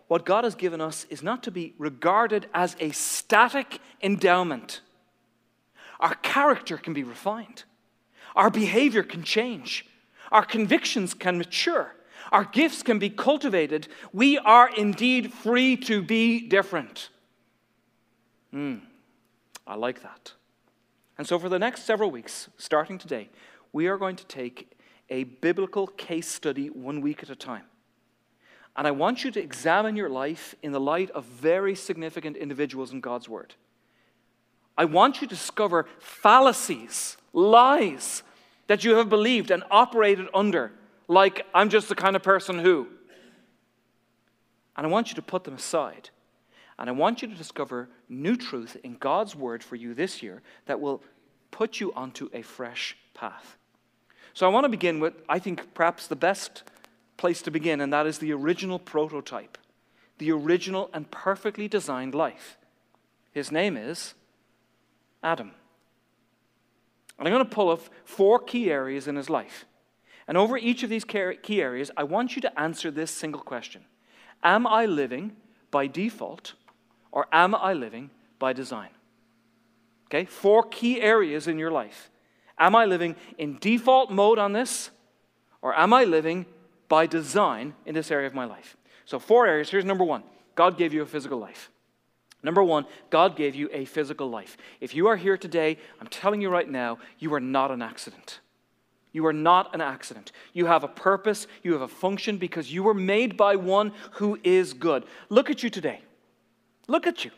what 0.09 0.25
God 0.25 0.45
has 0.45 0.54
given 0.54 0.80
us 0.80 1.06
is 1.11 1.23
not 1.23 1.42
to 1.42 1.50
be 1.50 1.75
regarded 1.78 2.49
as 2.54 2.76
a 2.80 2.90
static 2.90 3.80
endowment. 4.02 4.80
Our 6.00 6.14
character 6.14 6.76
can 6.76 6.95
be 6.95 7.02
refined, 7.02 7.64
our 8.35 8.50
behavior 8.50 9.02
can 9.02 9.23
change, 9.23 9.87
our 10.30 10.45
convictions 10.45 11.14
can 11.14 11.38
mature, 11.38 11.95
our 12.33 12.45
gifts 12.45 12.83
can 12.83 12.99
be 12.99 13.11
cultivated. 13.11 13.88
We 14.12 14.38
are 14.38 14.68
indeed 14.75 15.33
free 15.33 15.76
to 15.78 16.02
be 16.02 16.47
different. 16.47 17.11
Mm, 18.54 18.80
I 19.66 19.75
like 19.75 20.02
that. 20.02 20.33
And 21.18 21.26
so, 21.26 21.38
for 21.38 21.49
the 21.49 21.59
next 21.59 21.85
several 21.85 22.11
weeks, 22.11 22.49
starting 22.56 22.99
today, 22.99 23.28
we 23.73 23.87
are 23.87 23.97
going 23.97 24.16
to 24.16 24.26
take 24.26 24.73
a 25.09 25.25
biblical 25.25 25.87
case 25.87 26.28
study 26.28 26.68
one 26.68 27.00
week 27.00 27.23
at 27.23 27.30
a 27.30 27.37
time. 27.37 27.64
And 28.76 28.87
I 28.87 28.90
want 28.90 29.25
you 29.25 29.30
to 29.30 29.40
examine 29.42 29.97
your 29.97 30.11
life 30.11 30.54
in 30.62 30.73
the 30.73 30.80
light 30.80 31.11
of 31.11 31.25
very 31.25 31.75
significant 31.75 32.37
individuals 32.37 32.92
in 32.92 33.00
God's 33.00 33.28
Word. 33.28 33.54
I 34.76 34.85
want 34.85 35.21
you 35.21 35.26
to 35.26 35.35
discover 35.35 35.87
fallacies, 35.99 37.16
lies 37.33 38.23
that 38.66 38.85
you 38.85 38.97
have 38.97 39.09
believed 39.09 39.50
and 39.50 39.62
operated 39.71 40.28
under 40.35 40.73
like 41.09 41.47
I'm 41.55 41.69
just 41.69 41.89
the 41.89 41.95
kind 41.95 42.17
of 42.17 42.23
person 42.23 42.59
who. 42.59 42.89
And 44.77 44.87
I 44.87 44.91
want 44.91 45.09
you 45.09 45.15
to 45.15 45.23
put 45.23 45.45
them 45.45 45.55
aside. 45.55 46.11
And 46.79 46.91
I 46.91 46.93
want 46.93 47.23
you 47.23 47.29
to 47.29 47.35
discover 47.35 47.89
new 48.09 48.37
truth 48.37 48.77
in 48.85 48.97
God's 48.97 49.35
word 49.35 49.65
for 49.65 49.77
you 49.77 49.95
this 49.95 50.23
year 50.23 50.43
that 50.67 50.81
will 50.81 51.03
put 51.51 51.81
you 51.81 51.93
onto 51.95 52.29
a 52.35 52.43
fresh 52.43 52.97
path. 53.15 53.57
So 54.35 54.45
I 54.45 54.51
want 54.51 54.65
to 54.65 54.69
begin 54.69 55.01
with, 55.01 55.15
I 55.29 55.39
think, 55.39 55.73
perhaps 55.73 56.07
the 56.07 56.17
best 56.17 56.65
place 57.17 57.41
to 57.43 57.51
begin, 57.51 57.81
and 57.81 57.91
that 57.95 58.07
is 58.07 58.19
the 58.19 58.33
original 58.33 58.79
prototype. 58.79 59.57
the 60.19 60.33
original 60.33 60.91
and 60.93 61.11
perfectly 61.11 61.69
designed 61.69 62.15
life. 62.15 62.59
His 63.33 63.53
name 63.53 63.77
is 63.77 64.15
Adam. 65.23 65.53
And 67.19 67.27
I'm 67.29 67.33
going 67.33 67.45
to 67.45 67.55
pull 67.55 67.71
up 67.71 67.81
four 68.05 68.39
key 68.39 68.71
areas 68.71 69.09
in 69.09 69.17
his 69.17 69.31
life. 69.31 69.67
And 70.28 70.37
over 70.37 70.56
each 70.56 70.83
of 70.83 70.90
these 70.90 71.04
key 71.04 71.62
areas, 71.62 71.90
I 71.97 72.02
want 72.02 72.35
you 72.35 72.42
to 72.42 72.61
answer 72.61 72.90
this 72.90 73.11
single 73.11 73.42
question 73.42 73.85
Am 74.42 74.66
I 74.66 74.87
living 74.87 75.37
by 75.71 75.87
default 75.87 76.54
or 77.12 77.26
am 77.33 77.54
I 77.54 77.73
living 77.73 78.11
by 78.38 78.52
design? 78.52 78.90
Okay, 80.06 80.25
four 80.25 80.62
key 80.62 81.00
areas 81.00 81.49
in 81.49 81.59
your 81.59 81.71
life. 81.71 82.11
Am 82.59 82.75
I 82.75 82.85
living 82.85 83.16
in 83.38 83.59
default 83.61 84.11
mode 84.11 84.38
on 84.38 84.52
this 84.52 84.90
or 85.62 85.76
am 85.78 85.92
I 85.92 86.04
living 86.04 86.47
by 86.88 87.06
design 87.06 87.75
in 87.85 87.95
this 87.95 88.11
area 88.11 88.26
of 88.26 88.35
my 88.35 88.45
life? 88.45 88.76
So, 89.04 89.18
four 89.18 89.47
areas. 89.47 89.71
Here's 89.71 89.85
number 89.85 90.04
one 90.04 90.23
God 90.54 90.78
gave 90.78 90.92
you 90.92 91.02
a 91.02 91.06
physical 91.06 91.38
life. 91.38 91.71
Number 92.42 92.62
one, 92.62 92.87
God 93.11 93.35
gave 93.35 93.54
you 93.54 93.68
a 93.73 93.85
physical 93.85 94.28
life. 94.28 94.56
If 94.80 94.95
you 94.95 95.09
are 95.09 95.16
here 95.16 95.37
today, 95.37 95.78
I'm 96.00 96.06
telling 96.06 96.40
you 96.40 96.49
right 96.49 96.68
now, 96.68 96.99
you 97.18 97.35
are 97.35 97.40
not 97.40 97.71
an 97.71 97.83
accident. 97.83 98.40
You 99.16 99.25
are 99.25 99.32
not 99.32 99.75
an 99.75 99.80
accident. 99.80 100.30
You 100.52 100.66
have 100.66 100.85
a 100.85 100.88
purpose, 100.88 101.46
you 101.62 101.73
have 101.73 101.80
a 101.80 101.88
function 101.88 102.37
because 102.37 102.70
you 102.70 102.82
were 102.82 102.92
made 102.92 103.35
by 103.35 103.56
one 103.56 103.92
who 104.11 104.38
is 104.44 104.75
good. 104.75 105.06
Look 105.30 105.49
at 105.49 105.62
you 105.62 105.70
today. 105.70 106.02
Look 106.87 107.06
at 107.06 107.25
you. 107.25 107.30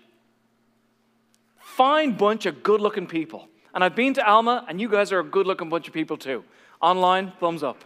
Fine 1.60 2.16
bunch 2.16 2.46
of 2.46 2.64
good 2.64 2.80
looking 2.80 3.06
people. 3.06 3.46
And 3.72 3.84
I've 3.84 3.94
been 3.94 4.12
to 4.14 4.28
Alma, 4.28 4.66
and 4.68 4.80
you 4.80 4.88
guys 4.88 5.12
are 5.12 5.20
a 5.20 5.24
good 5.24 5.46
looking 5.46 5.68
bunch 5.68 5.86
of 5.86 5.94
people 5.94 6.16
too. 6.16 6.42
Online, 6.82 7.32
thumbs 7.38 7.62
up. 7.62 7.84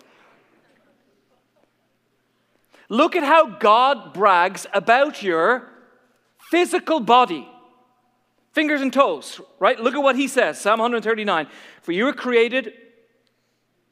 Look 2.89 3.15
at 3.15 3.25
how 3.25 3.45
God 3.59 4.15
brags 4.15 4.67
about 4.73 5.23
your 5.23 5.69
physical 6.51 6.99
body. 6.99 7.47
Fingers 8.53 8.81
and 8.81 8.91
toes, 8.91 9.39
right? 9.59 9.79
Look 9.79 9.95
at 9.95 10.03
what 10.03 10.17
he 10.17 10.29
says 10.29 10.59
Psalm 10.59 10.81
139 10.81 11.47
For 11.83 11.93
you 11.93 12.07
were 12.07 12.15
created, 12.15 12.73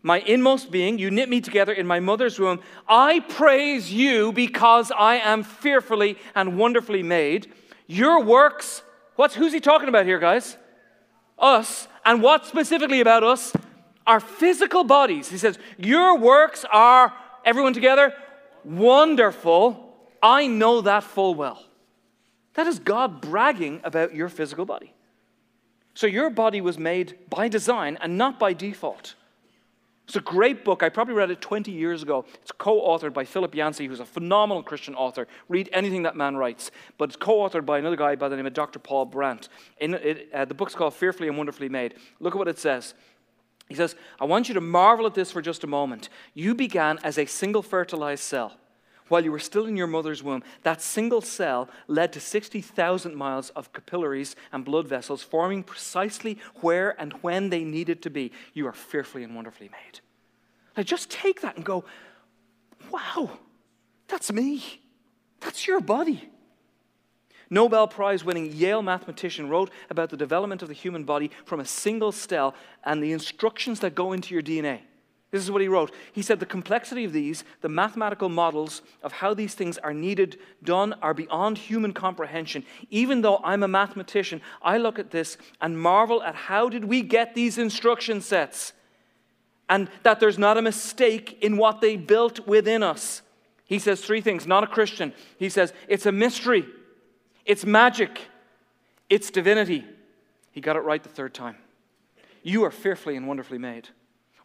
my 0.03 0.21
inmost 0.21 0.71
being, 0.71 0.99
you 0.99 1.11
knit 1.11 1.29
me 1.29 1.41
together 1.41 1.73
in 1.73 1.87
my 1.87 2.01
mother's 2.01 2.39
womb. 2.39 2.61
I 2.89 3.21
praise 3.21 3.93
you 3.93 4.33
because 4.33 4.91
I 4.91 5.17
am 5.17 5.43
fearfully 5.43 6.17
and 6.35 6.57
wonderfully 6.57 7.03
made. 7.03 7.53
Your 7.87 8.23
works, 8.23 8.83
what's 9.17 9.35
who's 9.35 9.53
he 9.53 9.61
talking 9.61 9.89
about 9.89 10.07
here, 10.07 10.19
guys? 10.19 10.57
Us. 11.39 11.87
And 12.05 12.23
what 12.23 12.47
specifically 12.47 13.01
about 13.01 13.23
us? 13.23 13.53
Our 14.07 14.21
physical 14.21 14.85
bodies. 14.85 15.29
He 15.29 15.37
says, 15.37 15.59
Your 15.77 16.17
works 16.19 16.65
are, 16.73 17.13
everyone 17.45 17.75
together, 17.75 18.15
wonderful. 18.65 19.97
I 20.23 20.47
know 20.47 20.81
that 20.81 21.05
full 21.05 21.35
well. 21.35 21.63
That 22.55 22.67
is 22.67 22.79
God 22.79 23.21
bragging 23.21 23.81
about 23.85 24.15
your 24.15 24.29
physical 24.29 24.65
body. 24.65 24.95
So 25.95 26.07
your 26.07 26.31
body 26.31 26.61
was 26.61 26.79
made 26.79 27.19
by 27.29 27.49
design 27.49 27.99
and 28.01 28.17
not 28.17 28.39
by 28.39 28.55
default. 28.55 29.15
It's 30.11 30.17
a 30.17 30.21
great 30.21 30.65
book. 30.65 30.83
I 30.83 30.89
probably 30.89 31.15
read 31.15 31.31
it 31.31 31.41
20 31.41 31.71
years 31.71 32.03
ago. 32.03 32.25
It's 32.43 32.51
co 32.51 32.81
authored 32.81 33.15
by 33.15 33.25
Philip 33.25 33.55
Yancey, 33.55 33.87
who's 33.87 34.01
a 34.01 34.05
phenomenal 34.05 34.61
Christian 34.61 34.97
author. 34.97 35.29
Read 35.49 35.69
anything 35.73 36.03
that 36.03 36.17
man 36.17 36.37
writes. 36.37 36.73
But 36.99 37.11
it's 37.11 37.17
co 37.17 37.49
authored 37.49 37.65
by 37.65 37.79
another 37.79 37.95
guy 37.95 38.17
by 38.17 38.29
the 38.29 38.35
name 38.35 38.45
of 38.45 38.53
Dr. 38.53 38.81
Paul 38.81 39.05
Brand. 39.05 39.47
In 39.79 39.95
it, 39.95 40.29
uh, 40.35 40.47
the 40.47 40.55
book's 40.55 40.75
called 40.75 40.95
Fearfully 40.95 41.29
and 41.29 41.37
Wonderfully 41.37 41.69
Made. 41.69 41.95
Look 42.19 42.35
at 42.35 42.39
what 42.39 42.49
it 42.49 42.59
says. 42.59 42.95
He 43.69 43.77
says, 43.77 43.95
I 44.21 44.25
want 44.25 44.49
you 44.49 44.55
to 44.55 44.61
marvel 44.61 45.07
at 45.07 45.15
this 45.15 45.31
for 45.31 45.41
just 45.41 45.63
a 45.63 45.69
moment. 45.69 46.09
You 46.35 46.57
began 46.57 46.99
as 47.05 47.17
a 47.17 47.25
single 47.27 47.63
fertilized 47.63 48.25
cell 48.25 48.57
while 49.11 49.23
you 49.23 49.33
were 49.33 49.39
still 49.39 49.67
in 49.67 49.77
your 49.77 49.87
mother's 49.87 50.23
womb, 50.23 50.43
that 50.63 50.81
single 50.81 51.21
cell 51.21 51.69
led 51.89 52.13
to 52.13 52.21
60,000 52.21 53.15
miles 53.15 53.51
of 53.51 53.73
capillaries 53.73 54.37
and 54.53 54.65
blood 54.65 54.89
vessels 54.89 55.23
forming 55.23 55.63
precisely 55.63 56.39
where 56.63 56.99
and 56.99 57.13
when 57.15 57.51
they 57.51 57.65
needed 57.65 58.01
to 58.03 58.11
be. 58.11 58.33
You 58.55 58.67
are 58.69 58.73
fearfully 58.73 59.25
and 59.25 59.35
wonderfully 59.35 59.69
made. 59.69 60.01
Now 60.77 60.85
just 60.85 61.11
take 61.11 61.43
that 61.43 61.57
and 61.57 61.65
go, 61.65 61.85
wow, 62.91 63.39
that's 64.07 64.33
me. 64.33 64.81
That's 65.41 65.67
your 65.67 65.81
body. 65.81 66.31
Nobel 67.51 67.89
Prize 67.89 68.25
winning 68.25 68.53
Yale 68.53 68.81
mathematician 68.81 69.49
wrote 69.49 69.73
about 69.91 70.11
the 70.11 70.17
development 70.17 70.63
of 70.63 70.69
the 70.69 70.75
human 70.75 71.03
body 71.03 71.33
from 71.45 71.59
a 71.59 71.65
single 71.65 72.13
cell 72.13 72.55
and 72.85 73.03
the 73.03 73.11
instructions 73.11 73.81
that 73.81 73.97
go 73.97 74.13
into 74.13 74.33
your 74.35 74.43
DNA. 74.43 74.83
This 75.31 75.45
is 75.45 75.51
what 75.51 75.63
he 75.63 75.69
wrote. 75.69 75.95
He 76.13 76.23
said, 76.23 76.41
The 76.41 76.47
complexity 76.47 77.05
of 77.05 77.13
these, 77.13 77.45
the 77.61 77.69
mathematical 77.69 78.29
models 78.29 78.83
of 79.03 79.13
how 79.13 79.33
these 79.33 79.55
things 79.55 79.79
are 79.79 79.95
needed, 79.95 80.39
done, 80.65 80.95
are 81.03 81.15
beyond 81.15 81.57
human 81.57 81.93
comprehension. 81.93 82.65
Even 82.91 83.21
though 83.21 83.41
I'm 83.45 83.63
a 83.63 83.69
mathematician, 83.69 84.41
I 84.61 84.79
look 84.79 84.99
at 84.99 85.13
this 85.13 85.37
and 85.61 85.79
marvel 85.79 86.23
at 86.23 86.35
how 86.35 86.69
did 86.69 86.85
we 86.85 87.03
get 87.03 87.35
these 87.35 87.59
instruction 87.59 88.21
sets? 88.21 88.73
And 89.69 89.89
that 90.03 90.19
there's 90.19 90.39
not 90.39 90.59
a 90.59 90.63
mistake 90.63 91.39
in 91.41 91.57
what 91.57 91.81
they 91.81 91.97
built 91.97 92.47
within 92.49 92.83
us. 92.83 93.23
He 93.67 93.79
says 93.79 94.01
three 94.01 94.21
things, 94.21 94.49
not 94.49 94.65
a 94.65 94.67
Christian. 94.67 95.13
He 95.39 95.49
says, 95.49 95.73
It's 95.87 96.07
a 96.07 96.13
mystery, 96.13 96.67
it's 97.47 97.65
magic, 97.65 98.21
it's 99.09 99.31
divinity. 99.31 99.85
He 100.51 100.61
got 100.61 100.75
it 100.75 100.81
right 100.81 101.01
the 101.01 101.09
third 101.09 101.35
time. 101.35 101.57
You 102.43 102.65
are 102.65 102.73
fearfully 102.73 103.15
and 103.15 103.29
wonderfully 103.29 103.59
made. 103.59 103.91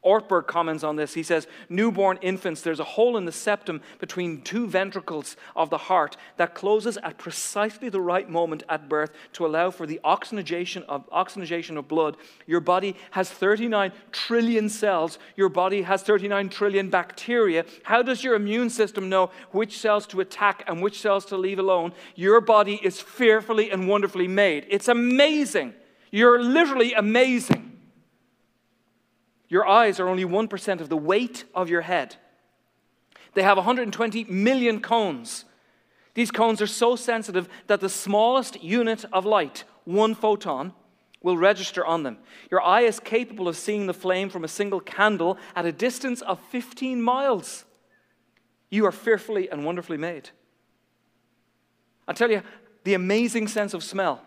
Ortberg 0.05 0.47
comments 0.47 0.83
on 0.83 0.95
this. 0.95 1.13
He 1.13 1.23
says, 1.23 1.47
Newborn 1.67 2.19
infants, 2.21 2.61
there's 2.61 2.79
a 2.79 2.83
hole 2.83 3.17
in 3.17 3.25
the 3.25 3.31
septum 3.31 3.81
between 3.99 4.41
two 4.41 4.67
ventricles 4.67 5.35
of 5.55 5.69
the 5.69 5.77
heart 5.77 6.15
that 6.37 6.53
closes 6.53 6.97
at 6.97 7.17
precisely 7.17 7.89
the 7.89 7.99
right 7.99 8.29
moment 8.29 8.63
at 8.69 8.87
birth 8.87 9.11
to 9.33 9.45
allow 9.45 9.71
for 9.71 9.87
the 9.87 9.99
oxygenation 10.03 10.83
of, 10.83 11.03
oxygenation 11.11 11.77
of 11.77 11.87
blood. 11.87 12.17
Your 12.45 12.59
body 12.59 12.95
has 13.11 13.29
39 13.29 13.91
trillion 14.11 14.69
cells. 14.69 15.17
Your 15.35 15.49
body 15.49 15.81
has 15.81 16.03
39 16.03 16.49
trillion 16.49 16.89
bacteria. 16.89 17.65
How 17.83 18.01
does 18.01 18.23
your 18.23 18.35
immune 18.35 18.69
system 18.69 19.09
know 19.09 19.31
which 19.51 19.79
cells 19.79 20.05
to 20.07 20.21
attack 20.21 20.63
and 20.67 20.81
which 20.81 21.01
cells 21.01 21.25
to 21.25 21.37
leave 21.37 21.59
alone? 21.59 21.93
Your 22.15 22.41
body 22.41 22.79
is 22.83 23.01
fearfully 23.01 23.71
and 23.71 23.87
wonderfully 23.87 24.27
made. 24.27 24.67
It's 24.69 24.87
amazing. 24.87 25.73
You're 26.11 26.41
literally 26.41 26.93
amazing. 26.93 27.64
Your 29.47 29.67
eyes 29.67 29.99
are 29.99 30.07
only 30.07 30.25
1% 30.25 30.81
of 30.81 30.89
the 30.89 30.97
weight 30.97 31.45
of 31.53 31.69
your 31.69 31.81
head. 31.81 32.15
They 33.33 33.43
have 33.43 33.57
120 33.57 34.23
million 34.25 34.79
cones. 34.79 35.45
These 36.13 36.31
cones 36.31 36.61
are 36.61 36.67
so 36.67 36.95
sensitive 36.95 37.49
that 37.67 37.81
the 37.81 37.89
smallest 37.89 38.63
unit 38.63 39.05
of 39.11 39.25
light, 39.25 39.65
one 39.83 40.15
photon, 40.15 40.73
will 41.21 41.37
register 41.37 41.85
on 41.85 42.03
them. 42.03 42.17
Your 42.49 42.61
eye 42.61 42.81
is 42.81 42.99
capable 42.99 43.47
of 43.47 43.57
seeing 43.57 43.87
the 43.87 43.93
flame 43.93 44.29
from 44.29 44.43
a 44.43 44.47
single 44.47 44.79
candle 44.79 45.37
at 45.55 45.65
a 45.65 45.71
distance 45.71 46.21
of 46.21 46.39
15 46.51 47.01
miles. 47.01 47.65
You 48.69 48.85
are 48.85 48.91
fearfully 48.91 49.49
and 49.49 49.65
wonderfully 49.65 49.97
made. 49.97 50.29
I'll 52.07 52.15
tell 52.15 52.31
you 52.31 52.43
the 52.83 52.93
amazing 52.93 53.47
sense 53.47 53.73
of 53.73 53.83
smell. 53.83 54.21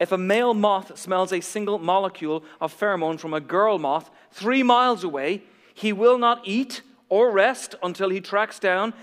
If 0.00 0.12
a 0.12 0.18
male 0.18 0.54
moth 0.54 0.96
smells 0.98 1.32
a 1.32 1.40
single 1.40 1.78
molecule 1.78 2.44
of 2.60 2.78
pheromone 2.78 3.18
from 3.18 3.34
a 3.34 3.40
girl 3.40 3.78
moth 3.78 4.10
three 4.30 4.62
miles 4.62 5.02
away, 5.02 5.42
he 5.74 5.92
will 5.92 6.18
not 6.18 6.42
eat 6.44 6.82
or 7.08 7.30
rest 7.30 7.74
until 7.82 8.10
he 8.10 8.20
tracks 8.20 8.58
down 8.58 8.94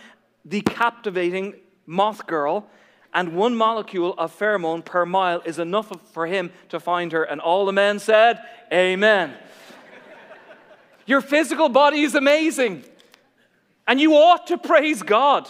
the 0.46 0.62
captivating 0.62 1.56
moth 1.86 2.28
girl. 2.28 2.68
And 3.14 3.36
one 3.36 3.56
molecule 3.56 4.14
of 4.18 4.38
pheromone 4.38 4.84
per 4.84 5.06
mile 5.06 5.42
is 5.46 5.60
enough 5.60 5.92
for 6.12 6.28
him 6.28 6.52
to 6.70 6.80
find 6.80 7.12
her. 7.12 7.24
And 7.24 7.42
all 7.42 7.66
the 7.66 7.74
men 7.74 8.00
said, 8.00 8.42
Amen. 8.72 9.34
Your 11.06 11.22
physical 11.22 11.70
body 11.70 12.02
is 12.02 12.16
amazing. 12.16 12.84
And 13.88 14.02
you 14.02 14.14
ought 14.16 14.48
to 14.48 14.58
praise 14.58 15.02
God. 15.02 15.50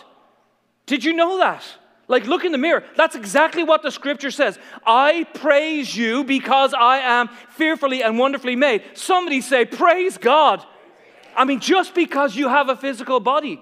Did 0.85 1.03
you 1.03 1.13
know 1.13 1.37
that? 1.39 1.63
Like, 2.07 2.27
look 2.27 2.45
in 2.45 2.51
the 2.51 2.57
mirror. 2.57 2.83
That's 2.95 3.15
exactly 3.15 3.63
what 3.63 3.81
the 3.81 3.91
scripture 3.91 4.29
says. 4.29 4.59
I 4.85 5.25
praise 5.33 5.95
you 5.95 6.23
because 6.23 6.73
I 6.73 6.99
am 6.99 7.29
fearfully 7.49 8.03
and 8.03 8.19
wonderfully 8.19 8.55
made. 8.55 8.83
Somebody 8.93 9.41
say, 9.41 9.65
Praise 9.65 10.17
God. 10.17 10.63
I 11.35 11.45
mean, 11.45 11.59
just 11.59 11.95
because 11.95 12.35
you 12.35 12.47
have 12.47 12.69
a 12.69 12.75
physical 12.75 13.19
body. 13.19 13.61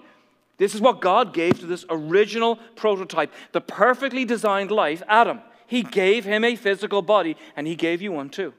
This 0.57 0.75
is 0.75 0.81
what 0.81 1.01
God 1.01 1.33
gave 1.33 1.59
to 1.61 1.65
this 1.65 1.85
original 1.89 2.57
prototype, 2.75 3.33
the 3.53 3.61
perfectly 3.61 4.23
designed 4.23 4.69
life, 4.71 5.01
Adam. 5.07 5.39
He 5.65 5.81
gave 5.81 6.25
him 6.25 6.43
a 6.43 6.55
physical 6.55 7.01
body, 7.01 7.35
and 7.55 7.65
he 7.65 7.75
gave 7.75 8.01
you 8.01 8.11
one 8.11 8.29
too. 8.29 8.53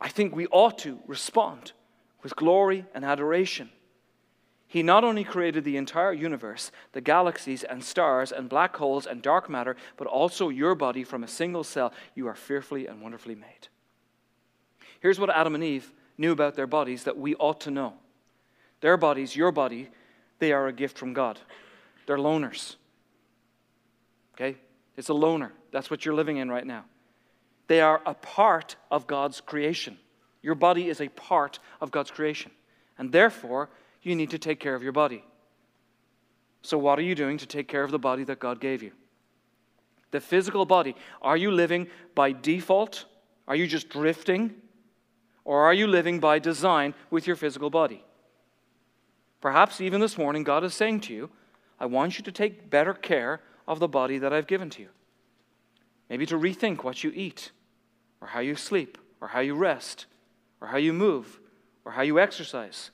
I 0.00 0.08
think 0.08 0.34
we 0.34 0.46
ought 0.46 0.78
to 0.78 1.00
respond 1.06 1.72
with 2.22 2.34
glory 2.36 2.86
and 2.94 3.04
adoration 3.04 3.68
he 4.68 4.82
not 4.82 5.02
only 5.02 5.24
created 5.24 5.64
the 5.64 5.78
entire 5.78 6.12
universe, 6.12 6.70
the 6.92 7.00
galaxies 7.00 7.64
and 7.64 7.82
stars 7.82 8.30
and 8.30 8.50
black 8.50 8.76
holes 8.76 9.06
and 9.06 9.22
dark 9.22 9.48
matter, 9.48 9.76
but 9.96 10.06
also 10.06 10.50
your 10.50 10.74
body 10.74 11.02
from 11.02 11.24
a 11.24 11.28
single 11.28 11.64
cell. 11.64 11.92
You 12.14 12.28
are 12.28 12.34
fearfully 12.34 12.86
and 12.86 13.00
wonderfully 13.00 13.34
made. 13.34 13.68
Here's 15.00 15.18
what 15.18 15.30
Adam 15.30 15.54
and 15.54 15.64
Eve 15.64 15.92
knew 16.18 16.32
about 16.32 16.54
their 16.54 16.66
bodies 16.66 17.04
that 17.04 17.16
we 17.16 17.34
ought 17.36 17.62
to 17.62 17.70
know 17.70 17.94
their 18.80 18.96
bodies, 18.96 19.34
your 19.34 19.50
body, 19.50 19.88
they 20.38 20.52
are 20.52 20.68
a 20.68 20.72
gift 20.72 20.98
from 20.98 21.12
God. 21.12 21.40
They're 22.06 22.16
loaners. 22.16 22.76
Okay? 24.34 24.56
It's 24.96 25.08
a 25.08 25.14
loaner. 25.14 25.50
That's 25.72 25.90
what 25.90 26.04
you're 26.04 26.14
living 26.14 26.36
in 26.36 26.48
right 26.48 26.66
now. 26.66 26.84
They 27.66 27.80
are 27.80 28.00
a 28.06 28.14
part 28.14 28.76
of 28.90 29.06
God's 29.06 29.40
creation. 29.40 29.98
Your 30.42 30.54
body 30.54 30.88
is 30.88 31.00
a 31.00 31.08
part 31.08 31.58
of 31.80 31.90
God's 31.90 32.10
creation. 32.10 32.52
And 32.96 33.10
therefore, 33.10 33.68
you 34.08 34.16
need 34.16 34.30
to 34.30 34.38
take 34.38 34.58
care 34.58 34.74
of 34.74 34.82
your 34.82 34.92
body. 34.92 35.24
So, 36.62 36.76
what 36.78 36.98
are 36.98 37.02
you 37.02 37.14
doing 37.14 37.38
to 37.38 37.46
take 37.46 37.68
care 37.68 37.84
of 37.84 37.90
the 37.90 37.98
body 37.98 38.24
that 38.24 38.40
God 38.40 38.60
gave 38.60 38.82
you? 38.82 38.92
The 40.10 40.20
physical 40.20 40.64
body. 40.64 40.96
Are 41.22 41.36
you 41.36 41.50
living 41.50 41.88
by 42.14 42.32
default? 42.32 43.04
Are 43.46 43.56
you 43.56 43.66
just 43.66 43.88
drifting? 43.88 44.54
Or 45.44 45.62
are 45.62 45.74
you 45.74 45.86
living 45.86 46.20
by 46.20 46.38
design 46.38 46.94
with 47.10 47.26
your 47.26 47.36
physical 47.36 47.70
body? 47.70 48.04
Perhaps 49.40 49.80
even 49.80 50.00
this 50.00 50.18
morning, 50.18 50.42
God 50.42 50.64
is 50.64 50.74
saying 50.74 51.00
to 51.00 51.14
you, 51.14 51.30
I 51.78 51.86
want 51.86 52.18
you 52.18 52.24
to 52.24 52.32
take 52.32 52.68
better 52.68 52.92
care 52.92 53.40
of 53.66 53.78
the 53.78 53.88
body 53.88 54.18
that 54.18 54.32
I've 54.32 54.46
given 54.46 54.68
to 54.70 54.82
you. 54.82 54.88
Maybe 56.10 56.26
to 56.26 56.38
rethink 56.38 56.82
what 56.82 57.04
you 57.04 57.12
eat, 57.14 57.52
or 58.20 58.28
how 58.28 58.40
you 58.40 58.56
sleep, 58.56 58.98
or 59.20 59.28
how 59.28 59.40
you 59.40 59.54
rest, 59.54 60.06
or 60.60 60.68
how 60.68 60.78
you 60.78 60.92
move, 60.92 61.38
or 61.84 61.92
how 61.92 62.02
you 62.02 62.18
exercise. 62.18 62.90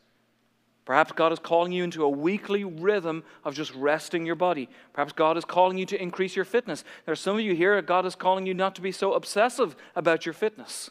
Perhaps 0.85 1.13
God 1.13 1.33
is 1.33 1.39
calling 1.39 1.73
you 1.73 1.83
into 1.83 2.05
a 2.05 2.09
weekly 2.09 2.63
rhythm 2.63 3.25
of 3.43 3.55
just 3.55 3.75
resting 3.75 4.27
your 4.27 4.35
body. 4.35 4.69
Perhaps 4.93 5.15
God 5.15 5.39
is 5.39 5.45
calling 5.45 5.79
you 5.79 5.87
to 5.87 6.01
increase 6.01 6.37
your 6.37 6.45
fitness. 6.45 6.85
There 7.07 7.13
are 7.13 7.17
some 7.17 7.37
of 7.37 7.43
you 7.43 7.55
here, 7.55 7.81
God 7.81 8.05
is 8.05 8.15
calling 8.15 8.47
you 8.47 8.53
not 8.53 8.75
to 8.75 8.83
be 8.83 8.93
so 8.93 9.15
obsessive 9.15 9.75
about 9.97 10.27
your 10.27 10.35
fitness. 10.35 10.91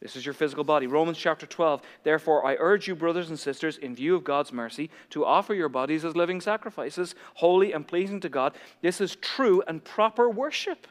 This 0.00 0.16
is 0.16 0.26
your 0.26 0.34
physical 0.34 0.64
body. 0.64 0.86
Romans 0.86 1.16
chapter 1.16 1.46
12. 1.46 1.80
Therefore, 2.02 2.44
I 2.44 2.56
urge 2.60 2.86
you, 2.86 2.94
brothers 2.94 3.30
and 3.30 3.40
sisters, 3.40 3.78
in 3.78 3.94
view 3.94 4.14
of 4.14 4.22
God's 4.22 4.52
mercy, 4.52 4.90
to 5.10 5.24
offer 5.24 5.54
your 5.54 5.70
bodies 5.70 6.04
as 6.04 6.14
living 6.14 6.42
sacrifices, 6.42 7.14
holy 7.34 7.72
and 7.72 7.86
pleasing 7.86 8.20
to 8.20 8.28
God. 8.28 8.54
This 8.82 9.00
is 9.00 9.16
true 9.16 9.62
and 9.66 9.82
proper 9.82 10.28
worship. 10.28 10.86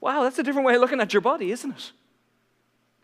Wow, 0.00 0.22
that's 0.22 0.38
a 0.38 0.44
different 0.44 0.66
way 0.66 0.76
of 0.76 0.80
looking 0.80 1.00
at 1.00 1.12
your 1.12 1.22
body, 1.22 1.50
isn't 1.50 1.72
it? 1.72 1.92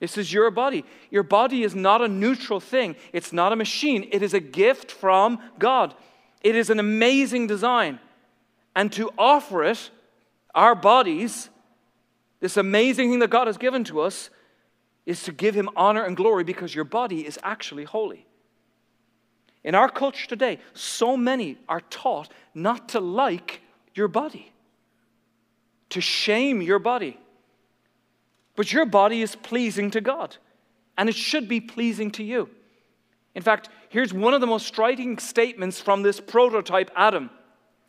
This 0.00 0.16
is 0.16 0.32
your 0.32 0.50
body. 0.50 0.84
Your 1.10 1.22
body 1.22 1.62
is 1.62 1.74
not 1.74 2.02
a 2.02 2.08
neutral 2.08 2.60
thing, 2.60 2.96
it's 3.12 3.32
not 3.32 3.52
a 3.52 3.56
machine. 3.56 4.08
It 4.12 4.22
is 4.22 4.34
a 4.34 4.40
gift 4.40 4.90
from 4.90 5.38
God. 5.58 5.94
It 6.42 6.54
is 6.54 6.70
an 6.70 6.78
amazing 6.78 7.46
design. 7.48 7.98
And 8.76 8.92
to 8.92 9.10
offer 9.18 9.64
it, 9.64 9.90
our 10.54 10.74
bodies, 10.74 11.50
this 12.40 12.56
amazing 12.56 13.10
thing 13.10 13.18
that 13.18 13.30
God 13.30 13.48
has 13.48 13.58
given 13.58 13.82
to 13.84 14.00
us, 14.00 14.30
is 15.04 15.22
to 15.24 15.32
give 15.32 15.54
him 15.54 15.70
honor 15.74 16.04
and 16.04 16.16
glory 16.16 16.44
because 16.44 16.74
your 16.74 16.84
body 16.84 17.26
is 17.26 17.38
actually 17.42 17.84
holy. 17.84 18.26
In 19.64 19.74
our 19.74 19.88
culture 19.88 20.28
today, 20.28 20.58
so 20.74 21.16
many 21.16 21.58
are 21.68 21.80
taught 21.80 22.30
not 22.54 22.90
to 22.90 23.00
like 23.00 23.60
your 23.94 24.06
body, 24.06 24.52
to 25.90 26.00
shame 26.00 26.62
your 26.62 26.78
body. 26.78 27.18
But 28.58 28.72
your 28.72 28.86
body 28.86 29.22
is 29.22 29.36
pleasing 29.36 29.92
to 29.92 30.00
God, 30.00 30.36
and 30.96 31.08
it 31.08 31.14
should 31.14 31.48
be 31.48 31.60
pleasing 31.60 32.10
to 32.10 32.24
you. 32.24 32.50
In 33.36 33.40
fact, 33.40 33.68
here's 33.88 34.12
one 34.12 34.34
of 34.34 34.40
the 34.40 34.48
most 34.48 34.66
striking 34.66 35.20
statements 35.20 35.80
from 35.80 36.02
this 36.02 36.18
prototype 36.18 36.90
Adam. 36.96 37.30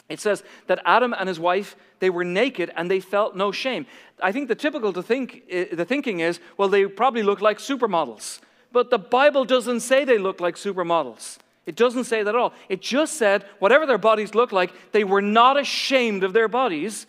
It 0.10 0.20
says 0.20 0.44
that 0.68 0.80
Adam 0.86 1.16
and 1.18 1.28
his 1.28 1.40
wife, 1.40 1.76
they 1.98 2.12
were 2.12 2.24
naked 2.24 2.72
and 2.76 2.90
they 2.90 3.00
felt 3.00 3.36
no 3.36 3.52
shame. 3.52 3.88
I 4.22 4.32
think 4.32 4.48
the 4.48 4.54
typical 4.54 4.94
to 4.94 5.02
think, 5.02 5.42
eh, 5.50 5.74
the 5.74 5.86
thinking 5.86 6.20
is, 6.20 6.40
well, 6.56 6.70
they 6.70 6.86
probably 6.86 7.24
look 7.24 7.42
like 7.42 7.58
supermodels. 7.58 8.40
But 8.72 8.92
the 8.92 9.00
Bible 9.00 9.46
doesn't 9.46 9.80
say 9.80 10.06
they 10.06 10.20
look 10.20 10.40
like 10.40 10.54
supermodels. 10.54 11.40
It 11.66 11.78
doesn't 11.78 12.04
say 12.04 12.22
that 12.22 12.36
at 12.36 12.40
all. 12.40 12.54
It 12.70 12.80
just 12.80 13.16
said, 13.16 13.44
whatever 13.58 13.88
their 13.88 13.98
bodies 13.98 14.36
looked 14.36 14.54
like, 14.54 14.72
they 14.92 15.04
were 15.04 15.24
not 15.24 15.60
ashamed 15.60 16.24
of 16.24 16.34
their 16.34 16.48
bodies 16.48 17.08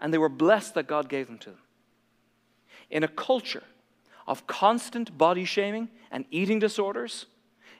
and 0.00 0.14
they 0.14 0.18
were 0.18 0.30
blessed 0.30 0.72
that 0.76 0.86
God 0.86 1.10
gave 1.10 1.26
them 1.26 1.36
to 1.40 1.50
them. 1.50 1.58
In 2.90 3.02
a 3.02 3.08
culture 3.08 3.62
of 4.26 4.46
constant 4.46 5.16
body 5.16 5.44
shaming 5.44 5.88
and 6.10 6.24
eating 6.30 6.58
disorders, 6.58 7.26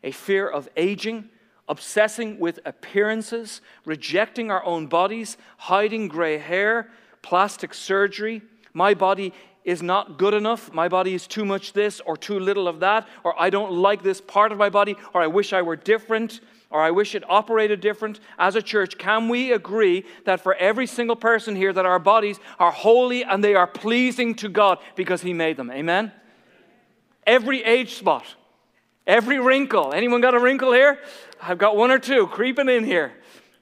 a 0.02 0.10
fear 0.10 0.48
of 0.48 0.68
aging, 0.76 1.28
obsessing 1.68 2.38
with 2.38 2.60
appearances, 2.64 3.60
rejecting 3.84 4.50
our 4.50 4.64
own 4.64 4.86
bodies, 4.86 5.36
hiding 5.58 6.08
gray 6.08 6.38
hair, 6.38 6.90
plastic 7.22 7.74
surgery. 7.74 8.42
My 8.72 8.94
body 8.94 9.32
is 9.64 9.82
not 9.82 10.16
good 10.16 10.32
enough. 10.32 10.72
My 10.72 10.88
body 10.88 11.12
is 11.14 11.26
too 11.26 11.44
much 11.44 11.72
this 11.72 12.00
or 12.00 12.16
too 12.16 12.38
little 12.38 12.68
of 12.68 12.80
that, 12.80 13.08
or 13.24 13.34
I 13.40 13.50
don't 13.50 13.72
like 13.72 14.02
this 14.02 14.20
part 14.20 14.52
of 14.52 14.58
my 14.58 14.68
body, 14.68 14.96
or 15.12 15.20
I 15.20 15.26
wish 15.26 15.52
I 15.52 15.62
were 15.62 15.74
different, 15.74 16.40
or 16.70 16.80
I 16.80 16.90
wish 16.90 17.14
it 17.14 17.22
operated 17.28 17.80
different. 17.80 18.20
As 18.38 18.56
a 18.56 18.62
church, 18.62 18.98
can 18.98 19.28
we 19.28 19.52
agree 19.52 20.04
that 20.24 20.40
for 20.40 20.54
every 20.54 20.86
single 20.86 21.16
person 21.16 21.56
here 21.56 21.72
that 21.72 21.86
our 21.86 21.98
bodies 21.98 22.38
are 22.58 22.72
holy 22.72 23.24
and 23.24 23.42
they 23.42 23.54
are 23.54 23.66
pleasing 23.66 24.34
to 24.36 24.48
God 24.48 24.78
because 24.94 25.22
he 25.22 25.32
made 25.32 25.56
them? 25.56 25.70
Amen. 25.70 26.12
Every 27.26 27.62
age 27.64 27.94
spot 27.94 28.24
Every 29.06 29.38
wrinkle. 29.38 29.92
Anyone 29.92 30.20
got 30.20 30.34
a 30.34 30.40
wrinkle 30.40 30.72
here? 30.72 30.98
I've 31.40 31.58
got 31.58 31.76
one 31.76 31.90
or 31.90 31.98
two 31.98 32.26
creeping 32.26 32.68
in 32.68 32.84
here. 32.84 33.12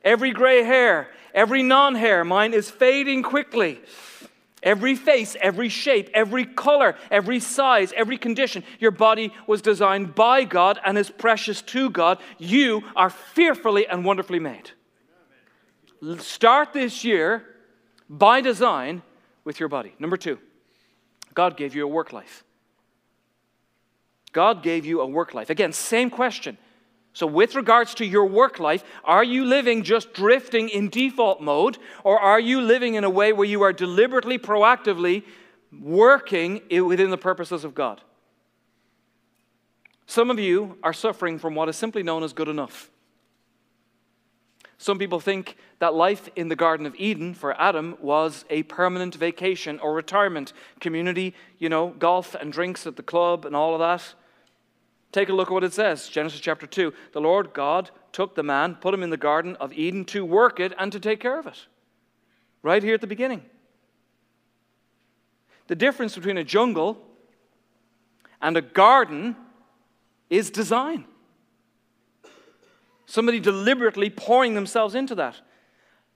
Every 0.02 0.30
gray 0.30 0.62
hair, 0.62 1.08
every 1.34 1.62
non 1.62 1.94
hair. 1.94 2.24
Mine 2.24 2.54
is 2.54 2.70
fading 2.70 3.22
quickly. 3.22 3.80
Every 4.64 4.96
face, 4.96 5.36
every 5.40 5.68
shape, 5.68 6.08
every 6.14 6.46
color, 6.46 6.96
every 7.10 7.38
size, 7.38 7.92
every 7.94 8.16
condition. 8.16 8.64
Your 8.80 8.90
body 8.90 9.32
was 9.46 9.62
designed 9.62 10.14
by 10.14 10.44
God 10.44 10.80
and 10.84 10.98
is 10.98 11.10
precious 11.10 11.62
to 11.62 11.90
God. 11.90 12.18
You 12.38 12.82
are 12.96 13.10
fearfully 13.10 13.86
and 13.86 14.04
wonderfully 14.04 14.40
made. 14.40 14.70
Start 16.18 16.72
this 16.72 17.04
year 17.04 17.44
by 18.08 18.40
design 18.40 19.02
with 19.44 19.60
your 19.60 19.68
body. 19.68 19.94
Number 19.98 20.16
two, 20.16 20.38
God 21.34 21.56
gave 21.56 21.74
you 21.74 21.84
a 21.84 21.88
work 21.88 22.12
life. 22.12 22.42
God 24.32 24.62
gave 24.62 24.84
you 24.84 25.00
a 25.00 25.06
work 25.06 25.34
life. 25.34 25.50
Again, 25.50 25.72
same 25.72 26.10
question. 26.10 26.58
So, 27.14 27.28
with 27.28 27.54
regards 27.54 27.94
to 27.94 28.04
your 28.04 28.26
work 28.26 28.58
life, 28.58 28.82
are 29.04 29.22
you 29.22 29.44
living 29.44 29.84
just 29.84 30.12
drifting 30.12 30.68
in 30.68 30.88
default 30.88 31.40
mode, 31.40 31.78
or 32.02 32.18
are 32.18 32.40
you 32.40 32.60
living 32.60 32.94
in 32.96 33.04
a 33.04 33.10
way 33.10 33.32
where 33.32 33.46
you 33.46 33.62
are 33.62 33.72
deliberately, 33.72 34.36
proactively 34.36 35.22
working 35.80 36.60
within 36.70 37.10
the 37.10 37.16
purposes 37.16 37.64
of 37.64 37.72
God? 37.72 38.00
Some 40.06 40.28
of 40.28 40.40
you 40.40 40.76
are 40.82 40.92
suffering 40.92 41.38
from 41.38 41.54
what 41.54 41.68
is 41.68 41.76
simply 41.76 42.02
known 42.02 42.24
as 42.24 42.32
good 42.32 42.48
enough. 42.48 42.90
Some 44.76 44.98
people 44.98 45.20
think 45.20 45.56
that 45.78 45.94
life 45.94 46.28
in 46.34 46.48
the 46.48 46.56
Garden 46.56 46.84
of 46.84 46.96
Eden 46.96 47.32
for 47.32 47.58
Adam 47.60 47.96
was 48.00 48.44
a 48.50 48.64
permanent 48.64 49.14
vacation 49.14 49.78
or 49.78 49.94
retirement 49.94 50.52
community, 50.80 51.32
you 51.58 51.68
know, 51.68 51.94
golf 51.98 52.34
and 52.34 52.52
drinks 52.52 52.88
at 52.88 52.96
the 52.96 53.02
club 53.04 53.44
and 53.44 53.54
all 53.54 53.72
of 53.72 53.78
that. 53.78 54.14
Take 55.14 55.28
a 55.28 55.32
look 55.32 55.46
at 55.46 55.54
what 55.54 55.62
it 55.62 55.72
says 55.72 56.08
Genesis 56.08 56.40
chapter 56.40 56.66
2. 56.66 56.92
The 57.12 57.20
Lord 57.20 57.52
God 57.52 57.92
took 58.10 58.34
the 58.34 58.42
man, 58.42 58.74
put 58.74 58.92
him 58.92 59.04
in 59.04 59.10
the 59.10 59.16
Garden 59.16 59.54
of 59.60 59.72
Eden 59.72 60.04
to 60.06 60.24
work 60.24 60.58
it 60.58 60.72
and 60.76 60.90
to 60.90 60.98
take 60.98 61.20
care 61.20 61.38
of 61.38 61.46
it. 61.46 61.68
Right 62.64 62.82
here 62.82 62.94
at 62.94 63.00
the 63.00 63.06
beginning. 63.06 63.42
The 65.68 65.76
difference 65.76 66.16
between 66.16 66.36
a 66.36 66.42
jungle 66.42 67.00
and 68.42 68.56
a 68.56 68.60
garden 68.60 69.36
is 70.30 70.50
design. 70.50 71.04
Somebody 73.06 73.38
deliberately 73.38 74.10
pouring 74.10 74.54
themselves 74.54 74.96
into 74.96 75.14
that. 75.14 75.40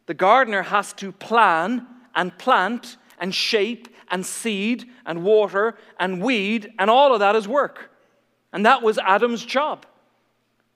The 0.07 0.15
gardener 0.15 0.63
has 0.63 0.93
to 0.95 1.13
plan 1.13 1.87
and 2.17 2.37
plant 2.37 2.97
and 3.21 3.33
shape 3.33 3.95
and 4.11 4.27
seed 4.27 4.87
and 5.07 5.23
water 5.23 5.79
and 6.01 6.21
weed, 6.21 6.73
and 6.81 6.91
all 6.91 7.15
of 7.15 7.21
that 7.21 7.37
is 7.37 7.47
work. 7.47 7.93
And 8.53 8.65
that 8.67 8.83
was 8.83 8.99
Adam's 8.99 9.45
job. 9.45 9.85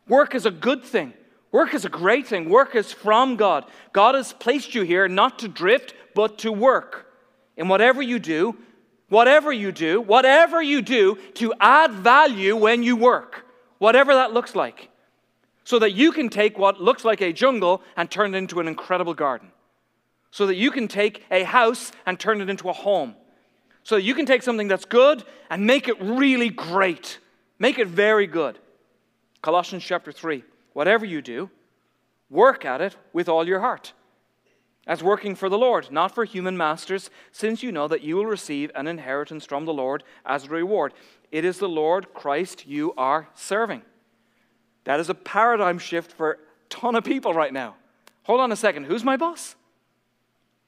Work 0.09 0.35
is 0.35 0.47
a 0.47 0.51
good 0.51 0.85
thing. 0.85 1.15
Work 1.53 1.75
is 1.75 1.85
a 1.85 1.89
great 1.89 2.27
thing. 2.27 2.49
Work 2.49 2.75
is 2.75 2.93
from 2.93 3.37
God. 3.37 3.65
God 3.93 4.15
has 4.15 4.33
placed 4.33 4.75
you 4.75 4.83
here 4.83 5.07
not 5.09 5.39
to 5.41 5.49
drift, 5.49 5.95
but 6.15 6.39
to 6.39 6.53
work. 6.53 7.13
In 7.57 7.69
whatever 7.69 8.01
you 8.01 8.19
do, 8.19 8.57
whatever 9.09 9.53
you 9.53 9.73
do, 9.73 10.01
whatever 10.01 10.63
you 10.63 10.81
do, 10.81 11.19
to 11.35 11.53
add 11.61 11.93
value 11.93 12.57
when 12.57 12.83
you 12.83 12.97
work, 12.97 13.45
whatever 13.79 14.15
that 14.15 14.33
looks 14.33 14.55
like, 14.55 14.89
so 15.65 15.79
that 15.79 15.93
you 15.93 16.11
can 16.13 16.31
take 16.31 16.59
what 16.59 16.81
looks 16.81 17.05
like 17.05 17.21
a 17.21 17.33
jungle 17.33 17.83
and 17.97 18.11
turn 18.11 18.35
it 18.35 18.39
into 18.39 18.59
an 18.59 18.67
incredible 18.67 19.15
garden, 19.15 19.53
so 20.31 20.47
that 20.47 20.57
you 20.57 20.71
can 20.71 20.89
take 20.89 21.25
a 21.31 21.45
house 21.45 21.93
and 22.07 22.19
turn 22.19 22.41
it 22.41 22.49
into 22.49 22.71
a 22.71 22.73
home, 22.73 23.15
so 23.83 23.97
that 23.97 24.03
you 24.03 24.15
can 24.15 24.25
take 24.25 24.43
something 24.43 24.69
that's 24.69 24.87
good 24.87 25.23
and 25.51 25.67
make 25.67 25.89
it 25.89 26.01
really 26.01 26.49
great. 26.49 27.19
Make 27.63 27.79
it 27.79 27.87
very 27.87 28.27
good. 28.27 28.59
Colossians 29.41 29.85
chapter 29.85 30.11
3. 30.11 30.43
Whatever 30.73 31.07
you 31.07 31.23
do, 31.23 31.49
work 32.29 32.65
at 32.65 32.81
it 32.81 32.97
with 33.13 33.29
all 33.29 33.47
your 33.47 33.61
heart, 33.61 33.93
as 34.85 35.01
working 35.01 35.37
for 35.37 35.49
the 35.49 35.57
Lord, 35.57 35.93
not 35.93 36.13
for 36.13 36.25
human 36.25 36.57
masters, 36.57 37.09
since 37.31 37.63
you 37.63 37.71
know 37.71 37.87
that 37.87 38.03
you 38.03 38.17
will 38.17 38.27
receive 38.27 38.73
an 38.75 38.89
inheritance 38.89 39.47
from 39.47 39.65
the 39.65 39.73
Lord 39.73 40.03
as 40.27 40.47
a 40.47 40.49
reward. 40.49 40.93
It 41.31 41.45
is 41.45 41.61
the 41.61 41.69
Lord 41.69 42.13
Christ 42.15 42.67
you 42.67 42.95
are 42.97 43.29
serving. 43.33 43.83
That 44.83 44.99
is 44.99 45.09
a 45.09 45.15
paradigm 45.15 45.79
shift 45.79 46.11
for 46.11 46.33
a 46.33 46.37
ton 46.69 46.97
of 46.97 47.05
people 47.05 47.33
right 47.33 47.53
now. 47.53 47.77
Hold 48.25 48.41
on 48.41 48.51
a 48.51 48.57
second. 48.57 48.87
Who's 48.87 49.05
my 49.05 49.17
boss? 49.17 49.55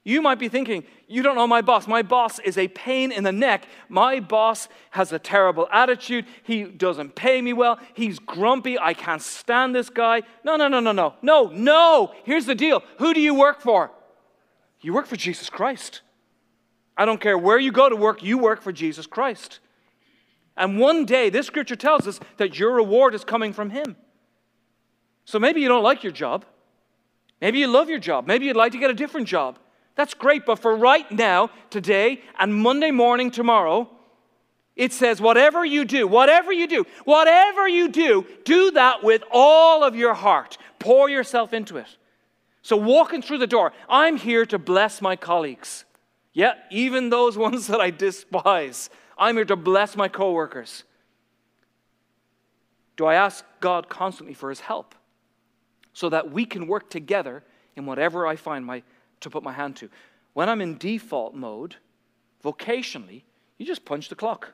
You 0.06 0.20
might 0.20 0.38
be 0.38 0.50
thinking, 0.50 0.84
you 1.08 1.22
don't 1.22 1.34
know 1.34 1.46
my 1.46 1.62
boss. 1.62 1.86
My 1.86 2.02
boss 2.02 2.38
is 2.38 2.58
a 2.58 2.68
pain 2.68 3.10
in 3.10 3.24
the 3.24 3.32
neck. 3.32 3.66
My 3.88 4.20
boss 4.20 4.68
has 4.90 5.12
a 5.12 5.18
terrible 5.18 5.66
attitude. 5.72 6.26
He 6.42 6.64
doesn't 6.64 7.14
pay 7.14 7.40
me 7.40 7.54
well. 7.54 7.78
He's 7.94 8.18
grumpy. 8.18 8.78
I 8.78 8.92
can't 8.92 9.22
stand 9.22 9.74
this 9.74 9.88
guy. 9.88 10.22
No, 10.44 10.56
no, 10.56 10.68
no, 10.68 10.80
no, 10.80 10.92
no. 10.92 11.14
No, 11.22 11.46
no. 11.46 12.12
Here's 12.24 12.44
the 12.44 12.54
deal 12.54 12.82
who 12.98 13.14
do 13.14 13.20
you 13.20 13.34
work 13.34 13.62
for? 13.62 13.90
You 14.82 14.92
work 14.92 15.06
for 15.06 15.16
Jesus 15.16 15.48
Christ. 15.48 16.02
I 16.96 17.06
don't 17.06 17.20
care 17.20 17.38
where 17.38 17.58
you 17.58 17.72
go 17.72 17.88
to 17.88 17.96
work, 17.96 18.22
you 18.22 18.36
work 18.36 18.60
for 18.60 18.72
Jesus 18.72 19.06
Christ. 19.06 19.58
And 20.56 20.78
one 20.78 21.06
day, 21.06 21.30
this 21.30 21.46
scripture 21.46 21.76
tells 21.76 22.06
us 22.06 22.20
that 22.36 22.58
your 22.58 22.72
reward 22.72 23.14
is 23.14 23.24
coming 23.24 23.52
from 23.52 23.70
Him. 23.70 23.96
So 25.24 25.38
maybe 25.38 25.62
you 25.62 25.68
don't 25.68 25.82
like 25.82 26.04
your 26.04 26.12
job. 26.12 26.44
Maybe 27.40 27.58
you 27.58 27.66
love 27.66 27.88
your 27.88 27.98
job. 27.98 28.26
Maybe 28.26 28.46
you'd 28.46 28.56
like 28.56 28.72
to 28.72 28.78
get 28.78 28.90
a 28.90 28.94
different 28.94 29.26
job. 29.26 29.58
That's 29.96 30.14
great, 30.14 30.44
but 30.44 30.58
for 30.58 30.76
right 30.76 31.10
now, 31.10 31.50
today, 31.70 32.20
and 32.38 32.54
Monday 32.54 32.90
morning, 32.90 33.30
tomorrow, 33.30 33.88
it 34.76 34.92
says, 34.92 35.20
whatever 35.20 35.64
you 35.64 35.84
do, 35.84 36.08
whatever 36.08 36.52
you 36.52 36.66
do, 36.66 36.84
whatever 37.04 37.68
you 37.68 37.88
do, 37.88 38.26
do 38.44 38.72
that 38.72 39.04
with 39.04 39.22
all 39.30 39.84
of 39.84 39.94
your 39.94 40.14
heart. 40.14 40.58
Pour 40.80 41.08
yourself 41.08 41.52
into 41.52 41.76
it. 41.76 41.86
So, 42.62 42.76
walking 42.76 43.22
through 43.22 43.38
the 43.38 43.46
door, 43.46 43.72
I'm 43.88 44.16
here 44.16 44.44
to 44.46 44.58
bless 44.58 45.00
my 45.00 45.16
colleagues. 45.16 45.84
Yeah, 46.32 46.54
even 46.70 47.10
those 47.10 47.38
ones 47.46 47.68
that 47.68 47.80
I 47.80 47.90
despise. 47.90 48.90
I'm 49.16 49.36
here 49.36 49.44
to 49.44 49.56
bless 49.56 49.96
my 49.96 50.08
coworkers. 50.08 50.82
Do 52.96 53.06
I 53.06 53.14
ask 53.14 53.44
God 53.60 53.88
constantly 53.88 54.34
for 54.34 54.50
his 54.50 54.60
help 54.60 54.94
so 55.92 56.08
that 56.08 56.30
we 56.30 56.44
can 56.44 56.66
work 56.66 56.90
together 56.90 57.44
in 57.76 57.86
whatever 57.86 58.26
I 58.26 58.36
find 58.36 58.64
my 58.64 58.82
to 59.24 59.30
put 59.30 59.42
my 59.42 59.52
hand 59.52 59.76
to. 59.76 59.90
When 60.32 60.48
I'm 60.48 60.60
in 60.60 60.78
default 60.78 61.34
mode, 61.34 61.76
vocationally, 62.42 63.22
you 63.58 63.66
just 63.66 63.84
punch 63.84 64.08
the 64.08 64.14
clock. 64.14 64.52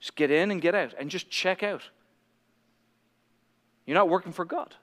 Just 0.00 0.16
get 0.16 0.30
in 0.30 0.50
and 0.50 0.60
get 0.60 0.74
out 0.74 0.94
and 0.98 1.10
just 1.10 1.30
check 1.30 1.62
out. 1.62 1.82
You're 3.86 3.94
not 3.96 4.08
working 4.08 4.32
for 4.32 4.44
God. 4.44 4.74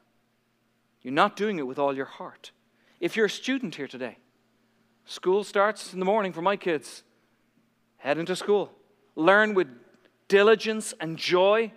You're 1.01 1.13
not 1.13 1.35
doing 1.35 1.59
it 1.59 1.67
with 1.67 1.79
all 1.79 1.95
your 1.95 2.05
heart. 2.05 2.51
If 2.99 3.15
you're 3.15 3.27
a 3.27 3.29
student 3.29 3.75
here 3.75 3.87
today, 3.87 4.17
school 5.05 5.43
starts 5.43 5.93
in 5.93 5.99
the 5.99 6.05
morning 6.05 6.33
for 6.33 6.41
my 6.41 6.55
kids. 6.55 7.03
Head 7.97 8.17
into 8.17 8.35
school. 8.35 8.71
Learn 9.15 9.53
with 9.53 9.67
diligence 10.27 10.93
and 10.99 11.17
joy 11.17 11.71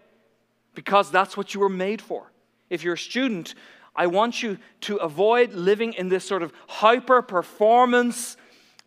because 0.74 1.10
that's 1.10 1.36
what 1.36 1.54
you 1.54 1.60
were 1.60 1.68
made 1.68 2.00
for. 2.00 2.32
If 2.70 2.82
you're 2.82 2.94
a 2.94 2.98
student, 2.98 3.54
I 3.94 4.06
want 4.06 4.42
you 4.42 4.58
to 4.82 4.96
avoid 4.96 5.52
living 5.52 5.92
in 5.92 6.08
this 6.08 6.24
sort 6.24 6.42
of 6.42 6.52
hyper 6.66 7.22
performance 7.22 8.36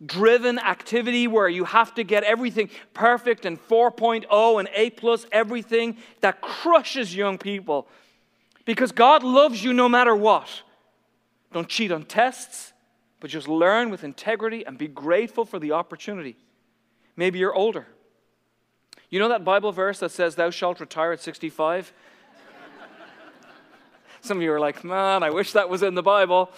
driven 0.04 0.58
activity 0.58 1.26
where 1.26 1.48
you 1.48 1.64
have 1.64 1.94
to 1.94 2.04
get 2.04 2.22
everything 2.24 2.68
perfect 2.92 3.46
and 3.46 3.58
4.0 3.68 4.58
and 4.58 4.68
A 4.74 4.90
plus 4.90 5.26
everything 5.32 5.96
that 6.20 6.40
crushes 6.40 7.14
young 7.14 7.38
people. 7.38 7.88
Because 8.64 8.92
God 8.92 9.22
loves 9.22 9.62
you 9.62 9.72
no 9.72 9.88
matter 9.88 10.14
what. 10.14 10.62
Don't 11.52 11.68
cheat 11.68 11.92
on 11.92 12.04
tests, 12.04 12.72
but 13.20 13.30
just 13.30 13.48
learn 13.48 13.90
with 13.90 14.04
integrity 14.04 14.66
and 14.66 14.76
be 14.76 14.88
grateful 14.88 15.44
for 15.44 15.58
the 15.58 15.72
opportunity. 15.72 16.36
Maybe 17.16 17.38
you're 17.38 17.54
older. 17.54 17.86
You 19.08 19.20
know 19.20 19.28
that 19.28 19.44
Bible 19.44 19.72
verse 19.72 20.00
that 20.00 20.10
says, 20.10 20.34
Thou 20.34 20.50
shalt 20.50 20.80
retire 20.80 21.12
at 21.12 21.20
65? 21.20 21.92
Some 24.26 24.38
of 24.38 24.42
you 24.42 24.52
are 24.52 24.58
like, 24.58 24.82
man, 24.82 25.22
I 25.22 25.30
wish 25.30 25.52
that 25.52 25.68
was 25.68 25.84
in 25.84 25.94
the 25.94 26.02
Bible. 26.02 26.50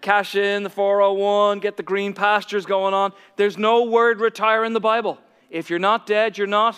Cash 0.00 0.36
in 0.36 0.62
the 0.62 0.70
401, 0.70 1.58
get 1.58 1.76
the 1.76 1.82
green 1.82 2.14
pastures 2.14 2.64
going 2.64 2.94
on. 2.94 3.12
There's 3.34 3.58
no 3.58 3.82
word 3.82 4.20
retire 4.20 4.64
in 4.64 4.74
the 4.74 4.80
Bible. 4.80 5.18
If 5.50 5.70
you're 5.70 5.80
not 5.80 6.06
dead, 6.06 6.38
you're 6.38 6.46
not 6.46 6.76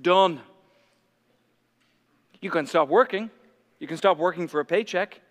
done. 0.00 0.42
You 2.42 2.50
can 2.50 2.66
stop 2.66 2.88
working. 2.88 3.30
You 3.80 3.86
can 3.86 3.96
stop 3.96 4.18
working 4.18 4.48
for 4.48 4.60
a 4.60 4.66
paycheck. 4.66 5.22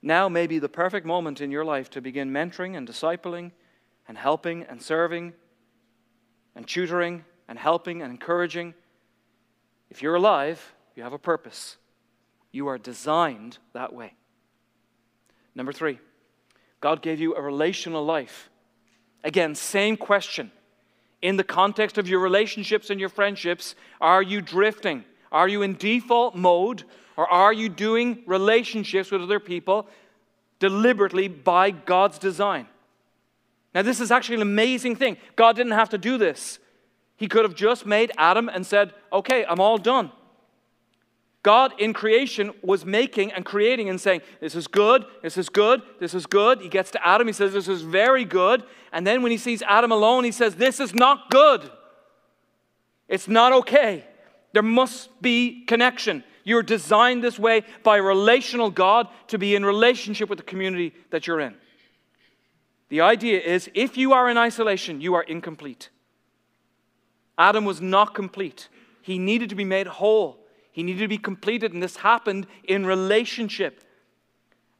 Now 0.00 0.28
may 0.28 0.46
be 0.46 0.60
the 0.60 0.68
perfect 0.68 1.04
moment 1.04 1.40
in 1.40 1.50
your 1.50 1.64
life 1.64 1.90
to 1.90 2.00
begin 2.00 2.30
mentoring 2.30 2.76
and 2.76 2.86
discipling 2.86 3.50
and 4.06 4.16
helping 4.16 4.62
and 4.62 4.80
serving 4.80 5.32
and 6.54 6.68
tutoring 6.68 7.24
and 7.48 7.58
helping 7.58 8.00
and 8.00 8.12
encouraging. 8.12 8.74
If 9.90 10.02
you're 10.02 10.14
alive, 10.14 10.72
you 10.94 11.02
have 11.02 11.12
a 11.12 11.18
purpose. 11.18 11.78
You 12.52 12.68
are 12.68 12.78
designed 12.78 13.58
that 13.72 13.92
way. 13.92 14.14
Number 15.54 15.72
three, 15.72 15.98
God 16.80 17.02
gave 17.02 17.20
you 17.20 17.34
a 17.34 17.42
relational 17.42 18.04
life. 18.04 18.48
Again, 19.24 19.54
same 19.54 19.96
question. 19.96 20.52
In 21.20 21.36
the 21.36 21.44
context 21.44 21.98
of 21.98 22.08
your 22.08 22.20
relationships 22.20 22.90
and 22.90 23.00
your 23.00 23.08
friendships, 23.08 23.74
are 24.00 24.22
you 24.22 24.40
drifting? 24.40 25.04
Are 25.32 25.48
you 25.48 25.62
in 25.62 25.74
default 25.74 26.36
mode? 26.36 26.84
Or 27.16 27.26
are 27.26 27.52
you 27.52 27.68
doing 27.68 28.22
relationships 28.26 29.10
with 29.10 29.22
other 29.22 29.40
people 29.40 29.88
deliberately 30.60 31.26
by 31.26 31.72
God's 31.72 32.18
design? 32.18 32.68
Now, 33.74 33.82
this 33.82 34.00
is 34.00 34.10
actually 34.10 34.36
an 34.36 34.42
amazing 34.42 34.96
thing. 34.96 35.16
God 35.36 35.56
didn't 35.56 35.72
have 35.72 35.90
to 35.90 35.98
do 35.98 36.16
this. 36.16 36.58
He 37.16 37.26
could 37.26 37.44
have 37.44 37.56
just 37.56 37.84
made 37.84 38.12
Adam 38.16 38.48
and 38.48 38.64
said, 38.64 38.94
Okay, 39.12 39.44
I'm 39.44 39.60
all 39.60 39.78
done. 39.78 40.12
God 41.42 41.72
in 41.78 41.92
creation 41.92 42.52
was 42.62 42.84
making 42.84 43.32
and 43.32 43.44
creating 43.44 43.88
and 43.88 44.00
saying, 44.00 44.22
This 44.40 44.54
is 44.54 44.66
good, 44.66 45.04
this 45.22 45.36
is 45.36 45.48
good, 45.48 45.82
this 46.00 46.14
is 46.14 46.26
good. 46.26 46.60
He 46.60 46.68
gets 46.68 46.90
to 46.92 47.06
Adam, 47.06 47.26
he 47.26 47.32
says, 47.32 47.52
This 47.52 47.68
is 47.68 47.82
very 47.82 48.24
good. 48.24 48.64
And 48.92 49.06
then 49.06 49.22
when 49.22 49.30
he 49.30 49.38
sees 49.38 49.62
Adam 49.62 49.92
alone, 49.92 50.24
he 50.24 50.32
says, 50.32 50.56
This 50.56 50.80
is 50.80 50.94
not 50.94 51.30
good. 51.30 51.70
It's 53.06 53.28
not 53.28 53.52
okay. 53.52 54.04
There 54.52 54.62
must 54.62 55.22
be 55.22 55.64
connection. 55.66 56.24
You're 56.44 56.62
designed 56.62 57.22
this 57.22 57.38
way 57.38 57.62
by 57.82 57.98
a 57.98 58.02
relational 58.02 58.70
God 58.70 59.08
to 59.28 59.38
be 59.38 59.54
in 59.54 59.64
relationship 59.64 60.28
with 60.28 60.38
the 60.38 60.44
community 60.44 60.94
that 61.10 61.26
you're 61.26 61.40
in. 61.40 61.54
The 62.88 63.02
idea 63.02 63.40
is 63.40 63.70
if 63.74 63.96
you 63.96 64.12
are 64.12 64.28
in 64.28 64.38
isolation, 64.38 65.00
you 65.00 65.14
are 65.14 65.22
incomplete. 65.22 65.90
Adam 67.36 67.64
was 67.64 67.80
not 67.80 68.14
complete, 68.14 68.68
he 69.02 69.18
needed 69.18 69.50
to 69.50 69.54
be 69.54 69.64
made 69.64 69.86
whole. 69.86 70.44
He 70.78 70.84
needed 70.84 71.00
to 71.00 71.08
be 71.08 71.18
completed, 71.18 71.72
and 71.72 71.82
this 71.82 71.96
happened 71.96 72.46
in 72.62 72.86
relationship. 72.86 73.82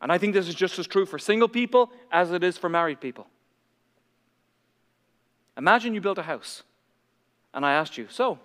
And 0.00 0.12
I 0.12 0.18
think 0.18 0.32
this 0.32 0.46
is 0.46 0.54
just 0.54 0.78
as 0.78 0.86
true 0.86 1.04
for 1.04 1.18
single 1.18 1.48
people 1.48 1.90
as 2.12 2.30
it 2.30 2.44
is 2.44 2.56
for 2.56 2.68
married 2.68 3.00
people. 3.00 3.26
Imagine 5.56 5.94
you 5.94 6.00
built 6.00 6.18
a 6.18 6.22
house, 6.22 6.62
and 7.52 7.66
I 7.66 7.72
asked 7.72 7.98
you, 7.98 8.06
so, 8.08 8.38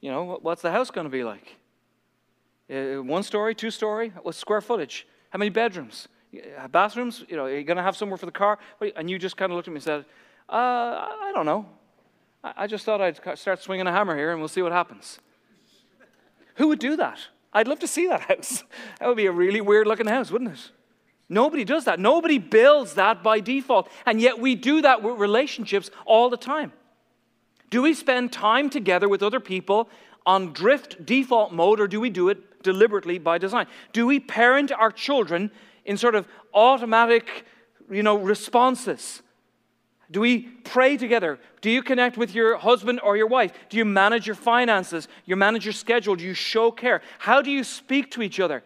you 0.00 0.12
know, 0.12 0.38
what's 0.42 0.62
the 0.62 0.70
house 0.70 0.92
going 0.92 1.06
to 1.06 1.10
be 1.10 1.24
like? 1.24 1.56
One 2.68 3.24
story, 3.24 3.52
two 3.56 3.72
story? 3.72 4.12
What's 4.22 4.38
square 4.38 4.60
footage? 4.60 5.08
How 5.30 5.40
many 5.40 5.50
bedrooms? 5.50 6.06
Uh, 6.32 6.68
bathrooms? 6.68 7.24
You 7.26 7.36
know, 7.36 7.46
are 7.46 7.58
you 7.58 7.64
going 7.64 7.78
to 7.78 7.82
have 7.82 7.96
somewhere 7.96 8.16
for 8.16 8.26
the 8.26 8.30
car? 8.30 8.60
And 8.94 9.10
you 9.10 9.18
just 9.18 9.36
kind 9.36 9.50
of 9.50 9.56
looked 9.56 9.66
at 9.66 9.72
me 9.72 9.78
and 9.78 9.82
said, 9.82 10.04
uh, 10.48 10.52
I 10.54 11.32
don't 11.34 11.46
know. 11.46 11.66
I 12.44 12.68
just 12.68 12.84
thought 12.84 13.00
I'd 13.00 13.18
start 13.36 13.60
swinging 13.60 13.88
a 13.88 13.92
hammer 13.92 14.16
here 14.16 14.30
and 14.30 14.38
we'll 14.38 14.46
see 14.46 14.62
what 14.62 14.70
happens. 14.70 15.18
Who 16.56 16.68
would 16.68 16.78
do 16.78 16.96
that? 16.96 17.18
I'd 17.52 17.68
love 17.68 17.80
to 17.80 17.86
see 17.86 18.06
that 18.08 18.20
house. 18.28 18.64
That 18.98 19.08
would 19.08 19.16
be 19.16 19.26
a 19.26 19.32
really 19.32 19.60
weird 19.60 19.86
looking 19.86 20.06
house, 20.06 20.30
wouldn't 20.30 20.52
it? 20.52 20.70
Nobody 21.28 21.64
does 21.64 21.84
that. 21.86 21.98
Nobody 21.98 22.38
builds 22.38 22.94
that 22.94 23.22
by 23.22 23.40
default. 23.40 23.88
And 24.04 24.20
yet 24.20 24.38
we 24.38 24.54
do 24.54 24.82
that 24.82 25.02
with 25.02 25.16
relationships 25.18 25.90
all 26.04 26.28
the 26.28 26.36
time. 26.36 26.72
Do 27.70 27.80
we 27.80 27.94
spend 27.94 28.32
time 28.32 28.68
together 28.68 29.08
with 29.08 29.22
other 29.22 29.40
people 29.40 29.88
on 30.26 30.52
drift 30.52 31.06
default 31.06 31.52
mode 31.52 31.80
or 31.80 31.88
do 31.88 32.00
we 32.00 32.10
do 32.10 32.28
it 32.28 32.62
deliberately 32.62 33.18
by 33.18 33.38
design? 33.38 33.66
Do 33.92 34.06
we 34.06 34.20
parent 34.20 34.72
our 34.72 34.90
children 34.90 35.50
in 35.86 35.96
sort 35.96 36.14
of 36.14 36.28
automatic, 36.52 37.46
you 37.90 38.02
know, 38.02 38.16
responses? 38.16 39.22
Do 40.12 40.20
we 40.20 40.42
pray 40.42 40.98
together? 40.98 41.38
Do 41.62 41.70
you 41.70 41.82
connect 41.82 42.18
with 42.18 42.34
your 42.34 42.58
husband 42.58 43.00
or 43.02 43.16
your 43.16 43.26
wife? 43.26 43.52
Do 43.70 43.78
you 43.78 43.84
manage 43.84 44.26
your 44.26 44.36
finances? 44.36 45.08
You 45.24 45.36
manage 45.36 45.64
your 45.64 45.72
schedule? 45.72 46.14
Do 46.16 46.24
you 46.24 46.34
show 46.34 46.70
care? 46.70 47.00
How 47.18 47.40
do 47.40 47.50
you 47.50 47.64
speak 47.64 48.10
to 48.12 48.22
each 48.22 48.38
other? 48.38 48.62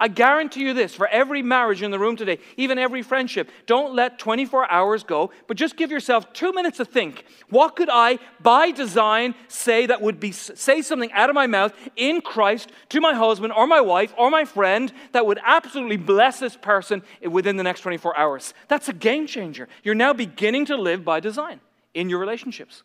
I 0.00 0.08
guarantee 0.08 0.62
you 0.62 0.72
this 0.72 0.94
for 0.94 1.06
every 1.08 1.42
marriage 1.42 1.82
in 1.82 1.90
the 1.90 1.98
room 1.98 2.16
today, 2.16 2.38
even 2.56 2.78
every 2.78 3.02
friendship, 3.02 3.50
don't 3.66 3.94
let 3.94 4.18
24 4.18 4.70
hours 4.70 5.02
go, 5.04 5.30
but 5.46 5.58
just 5.58 5.76
give 5.76 5.90
yourself 5.90 6.32
two 6.32 6.54
minutes 6.54 6.78
to 6.78 6.86
think. 6.86 7.26
What 7.50 7.76
could 7.76 7.90
I, 7.92 8.18
by 8.42 8.70
design, 8.70 9.34
say 9.48 9.84
that 9.84 10.00
would 10.00 10.18
be 10.18 10.32
say 10.32 10.80
something 10.80 11.12
out 11.12 11.28
of 11.28 11.34
my 11.34 11.46
mouth 11.46 11.74
in 11.96 12.22
Christ 12.22 12.72
to 12.88 13.00
my 13.00 13.12
husband 13.12 13.52
or 13.52 13.66
my 13.66 13.82
wife 13.82 14.14
or 14.16 14.30
my 14.30 14.46
friend 14.46 14.90
that 15.12 15.26
would 15.26 15.38
absolutely 15.44 15.98
bless 15.98 16.40
this 16.40 16.56
person 16.56 17.02
within 17.22 17.58
the 17.58 17.62
next 17.62 17.82
24 17.82 18.16
hours? 18.16 18.54
That's 18.68 18.88
a 18.88 18.94
game 18.94 19.26
changer. 19.26 19.68
You're 19.84 19.94
now 19.94 20.14
beginning 20.14 20.64
to 20.66 20.76
live 20.76 21.04
by 21.04 21.20
design 21.20 21.60
in 21.92 22.08
your 22.08 22.20
relationships. 22.20 22.82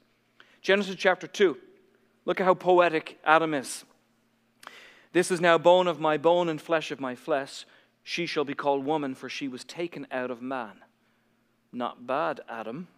Genesis 0.62 0.96
chapter 0.98 1.28
2. 1.28 1.56
Look 2.26 2.42
at 2.42 2.44
how 2.44 2.56
poetic 2.56 3.20
Adam 3.24 3.54
is. 3.54 3.86
This 5.16 5.32
is 5.32 5.40
now 5.40 5.58
bone 5.58 5.88
of 5.88 5.98
my 5.98 6.18
bone 6.18 6.50
and 6.50 6.62
flesh 6.62 6.92
of 6.92 7.00
my 7.00 7.16
flesh. 7.16 7.66
She 8.04 8.26
shall 8.26 8.44
be 8.44 8.54
called 8.54 8.84
woman, 8.84 9.16
for 9.16 9.30
she 9.30 9.48
was 9.48 9.64
taken 9.64 10.06
out 10.12 10.30
of 10.30 10.42
man. 10.42 10.74
Not 11.72 12.06
bad, 12.06 12.42
Adam. 12.50 12.90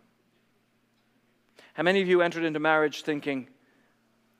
How 1.75 1.83
many 1.83 2.01
of 2.01 2.07
you 2.07 2.23
entered 2.23 2.43
into 2.43 2.59
marriage 2.59 3.03
thinking, 3.03 3.47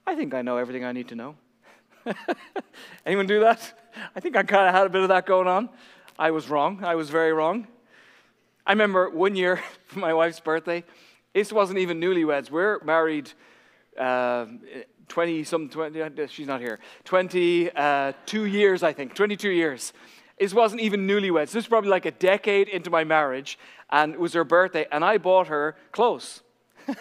I 0.07 0.15
think 0.15 0.33
I 0.33 0.41
know 0.41 0.57
everything 0.57 0.85
I 0.85 0.91
need 0.91 1.09
to 1.09 1.15
know? 1.15 1.35
Anyone 3.05 3.27
do 3.27 3.41
that? 3.41 3.79
I 4.15 4.21
think 4.21 4.35
I 4.35 4.41
kind 4.41 4.67
of 4.67 4.73
had 4.73 4.87
a 4.87 4.89
bit 4.89 5.03
of 5.03 5.09
that 5.09 5.27
going 5.27 5.47
on. 5.47 5.69
I 6.17 6.31
was 6.31 6.49
wrong. 6.49 6.83
I 6.83 6.95
was 6.95 7.11
very 7.11 7.31
wrong. 7.31 7.67
I 8.65 8.71
remember 8.71 9.07
one 9.11 9.35
year 9.35 9.57
for 9.85 9.99
my 9.99 10.15
wife's 10.15 10.39
birthday, 10.39 10.83
this 11.31 11.53
wasn't 11.53 11.77
even 11.77 12.01
newlyweds. 12.01 12.49
We're 12.49 12.83
married 12.83 13.31
uh, 13.99 14.47
20 15.07 15.43
some 15.43 15.69
20 15.69 16.01
uh, 16.01 16.09
she's 16.27 16.47
not 16.47 16.61
here. 16.61 16.79
22 17.05 17.71
uh, 17.75 18.13
years 18.33 18.83
i 18.83 18.93
think. 18.93 19.13
22 19.13 19.49
years. 19.49 19.93
This 20.39 20.53
wasn't 20.53 20.81
even 20.81 21.07
newlyweds. 21.07 21.47
This 21.47 21.55
was 21.55 21.67
probably 21.67 21.89
like 21.89 22.05
a 22.05 22.11
decade 22.11 22.67
into 22.67 22.89
my 22.89 23.03
marriage 23.03 23.57
and 23.89 24.13
it 24.13 24.19
was 24.19 24.33
her 24.33 24.43
birthday 24.43 24.85
and 24.91 25.03
i 25.03 25.17
bought 25.17 25.47
her 25.47 25.75
clothes. 25.91 26.41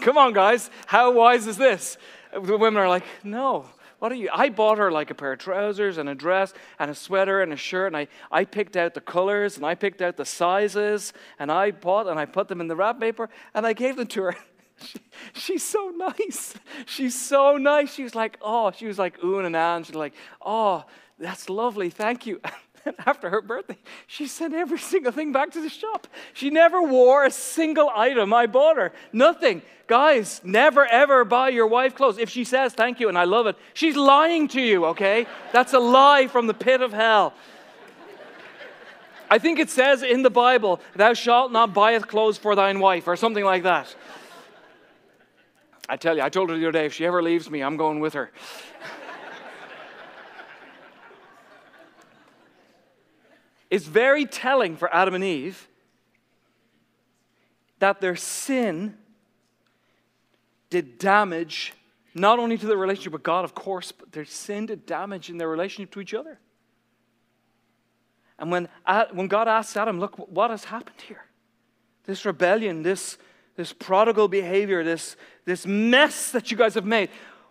Come 0.00 0.18
on 0.18 0.32
guys. 0.32 0.70
How 0.86 1.12
wise 1.12 1.46
is 1.46 1.56
this? 1.56 1.96
The 2.32 2.56
women 2.56 2.82
are 2.82 2.88
like 2.88 3.04
no. 3.24 3.66
What 3.98 4.12
are 4.12 4.16
you? 4.16 4.28
I 4.32 4.50
bought 4.50 4.76
her 4.78 4.92
like 4.92 5.10
a 5.10 5.14
pair 5.14 5.32
of 5.32 5.38
trousers 5.38 5.96
and 5.96 6.08
a 6.08 6.14
dress 6.14 6.52
and 6.78 6.90
a 6.90 6.94
sweater 6.94 7.40
and 7.40 7.52
a 7.52 7.56
shirt 7.56 7.88
and 7.88 7.96
i, 7.96 8.08
I 8.30 8.44
picked 8.44 8.76
out 8.76 8.92
the 8.92 9.00
colors 9.00 9.56
and 9.56 9.64
i 9.64 9.74
picked 9.74 10.02
out 10.02 10.16
the 10.16 10.24
sizes 10.24 11.12
and 11.38 11.50
i 11.50 11.70
bought 11.70 12.06
and 12.06 12.18
i 12.20 12.26
put 12.26 12.48
them 12.48 12.60
in 12.60 12.68
the 12.68 12.76
wrap 12.76 13.00
paper 13.00 13.30
and 13.54 13.66
i 13.66 13.72
gave 13.72 13.96
them 13.96 14.06
to 14.08 14.22
her 14.24 14.36
she, 14.78 14.98
she's 15.34 15.62
so 15.62 15.92
nice. 15.96 16.54
She's 16.84 17.14
so 17.14 17.56
nice. 17.56 17.94
She 17.94 18.02
was 18.02 18.14
like, 18.14 18.38
oh, 18.42 18.70
she 18.72 18.86
was 18.86 18.98
like 18.98 19.18
oohing 19.20 19.46
and 19.46 19.54
ahhing. 19.54 19.86
She's 19.86 19.94
like, 19.94 20.14
oh, 20.44 20.84
that's 21.18 21.48
lovely. 21.48 21.90
Thank 21.90 22.26
you. 22.26 22.40
And 22.86 22.94
after 23.04 23.28
her 23.30 23.42
birthday, 23.42 23.78
she 24.06 24.28
sent 24.28 24.54
every 24.54 24.78
single 24.78 25.10
thing 25.10 25.32
back 25.32 25.50
to 25.50 25.60
the 25.60 25.68
shop. 25.68 26.06
She 26.34 26.50
never 26.50 26.80
wore 26.80 27.24
a 27.24 27.32
single 27.32 27.90
item 27.92 28.32
I 28.32 28.46
bought 28.46 28.76
her. 28.76 28.92
Nothing. 29.12 29.62
Guys, 29.88 30.40
never 30.44 30.86
ever 30.86 31.24
buy 31.24 31.48
your 31.48 31.66
wife 31.66 31.96
clothes. 31.96 32.16
If 32.16 32.30
she 32.30 32.44
says 32.44 32.74
thank 32.74 33.00
you 33.00 33.08
and 33.08 33.18
I 33.18 33.24
love 33.24 33.48
it, 33.48 33.56
she's 33.74 33.96
lying 33.96 34.46
to 34.48 34.60
you, 34.60 34.86
okay? 34.86 35.26
That's 35.52 35.72
a 35.72 35.80
lie 35.80 36.28
from 36.28 36.46
the 36.46 36.54
pit 36.54 36.80
of 36.80 36.92
hell. 36.92 37.34
I 39.28 39.38
think 39.38 39.58
it 39.58 39.70
says 39.70 40.02
in 40.02 40.22
the 40.22 40.30
Bible, 40.30 40.80
Thou 40.94 41.14
shalt 41.14 41.50
not 41.50 41.74
buyeth 41.74 42.06
clothes 42.06 42.38
for 42.38 42.54
thine 42.54 42.78
wife, 42.78 43.08
or 43.08 43.16
something 43.16 43.44
like 43.44 43.64
that. 43.64 43.94
I 45.88 45.96
tell 45.96 46.16
you, 46.16 46.22
I 46.22 46.28
told 46.28 46.50
her 46.50 46.56
the 46.56 46.64
other 46.64 46.72
day, 46.72 46.86
if 46.86 46.94
she 46.94 47.06
ever 47.06 47.22
leaves 47.22 47.48
me, 47.50 47.62
I'm 47.62 47.76
going 47.76 48.00
with 48.00 48.14
her. 48.14 48.32
it's 53.70 53.86
very 53.86 54.26
telling 54.26 54.76
for 54.76 54.92
Adam 54.92 55.14
and 55.14 55.24
Eve 55.24 55.68
that 57.78 58.00
their 58.00 58.16
sin 58.16 58.96
did 60.70 60.98
damage 60.98 61.72
not 62.14 62.38
only 62.38 62.56
to 62.56 62.66
their 62.66 62.78
relationship 62.78 63.12
with 63.12 63.22
God, 63.22 63.44
of 63.44 63.54
course, 63.54 63.92
but 63.92 64.10
their 64.12 64.24
sin 64.24 64.66
did 64.66 64.86
damage 64.86 65.28
in 65.28 65.36
their 65.36 65.48
relationship 65.48 65.92
to 65.92 66.00
each 66.00 66.14
other. 66.14 66.40
And 68.38 68.50
when, 68.50 68.68
when 69.12 69.28
God 69.28 69.48
asked 69.48 69.76
Adam, 69.76 70.00
Look, 70.00 70.16
what 70.16 70.50
has 70.50 70.64
happened 70.64 71.00
here? 71.06 71.24
This 72.04 72.24
rebellion, 72.24 72.82
this 72.82 73.18
this 73.56 73.72
prodigal 73.72 74.28
behavior, 74.28 74.84
this, 74.84 75.16
this 75.44 75.66
mess 75.66 76.30
that 76.32 76.50
you 76.50 76.56
guys 76.56 76.74
have 76.74 76.84
made. 76.84 77.10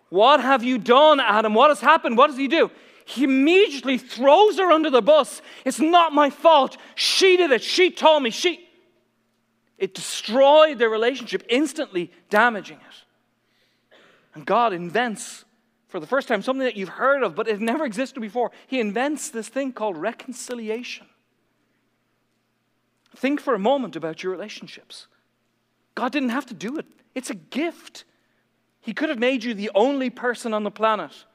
What 0.09 0.39
have 0.39 0.63
you 0.63 0.77
done, 0.77 1.19
Adam? 1.19 1.53
What 1.53 1.69
has 1.69 1.81
happened? 1.81 2.17
What 2.17 2.27
does 2.27 2.37
he 2.37 2.47
do? 2.47 2.71
He 3.05 3.23
immediately 3.23 3.97
throws 3.97 4.57
her 4.57 4.71
under 4.71 4.89
the 4.89 5.01
bus. 5.01 5.41
It's 5.65 5.79
not 5.79 6.13
my 6.13 6.29
fault. 6.29 6.77
She 6.95 7.37
did 7.37 7.51
it. 7.51 7.63
She 7.63 7.91
told 7.91 8.23
me. 8.23 8.29
She. 8.29 8.67
It 9.77 9.93
destroyed 9.93 10.79
their 10.79 10.89
relationship, 10.89 11.43
instantly 11.49 12.11
damaging 12.29 12.77
it. 12.77 13.97
And 14.33 14.45
God 14.45 14.73
invents, 14.73 15.43
for 15.87 15.99
the 15.99 16.07
first 16.07 16.27
time, 16.27 16.41
something 16.41 16.65
that 16.65 16.77
you've 16.77 16.89
heard 16.89 17.23
of, 17.23 17.35
but 17.35 17.47
it 17.47 17.59
never 17.59 17.85
existed 17.85 18.21
before. 18.21 18.51
He 18.67 18.79
invents 18.79 19.29
this 19.29 19.49
thing 19.49 19.73
called 19.73 19.97
reconciliation. 19.97 21.07
Think 23.15 23.39
for 23.39 23.53
a 23.53 23.59
moment 23.59 23.95
about 23.95 24.23
your 24.23 24.31
relationships. 24.31 25.07
God 25.95 26.12
didn't 26.12 26.29
have 26.29 26.45
to 26.47 26.53
do 26.53 26.77
it, 26.77 26.86
it's 27.13 27.29
a 27.29 27.36
gift. 27.36 28.03
He 28.81 28.93
could 28.93 29.10
have 29.10 29.17
made 29.17 29.43
you 29.43 29.55
the 29.55 29.71
only 29.73 30.12
person 30.12 30.53
on 30.53 30.63
the 30.63 30.69
planet. 30.69 31.25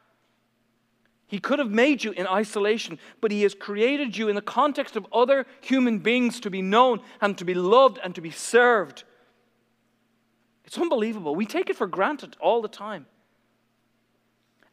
He 1.26 1.40
could 1.40 1.58
have 1.58 1.70
made 1.70 2.04
you 2.04 2.12
in 2.12 2.26
isolation, 2.26 2.98
but 3.20 3.30
He 3.30 3.42
has 3.42 3.54
created 3.54 4.16
you 4.16 4.28
in 4.28 4.36
the 4.36 4.42
context 4.42 4.94
of 4.96 5.06
other 5.12 5.46
human 5.60 5.98
beings 5.98 6.38
to 6.40 6.50
be 6.50 6.62
known 6.62 7.00
and 7.20 7.36
to 7.38 7.44
be 7.44 7.54
loved 7.54 7.98
and 8.02 8.14
to 8.14 8.20
be 8.20 8.30
served. 8.30 9.04
It's 10.64 10.78
unbelievable. 10.78 11.34
We 11.34 11.46
take 11.46 11.70
it 11.70 11.76
for 11.76 11.86
granted 11.86 12.36
all 12.40 12.62
the 12.62 12.68
time. 12.68 13.06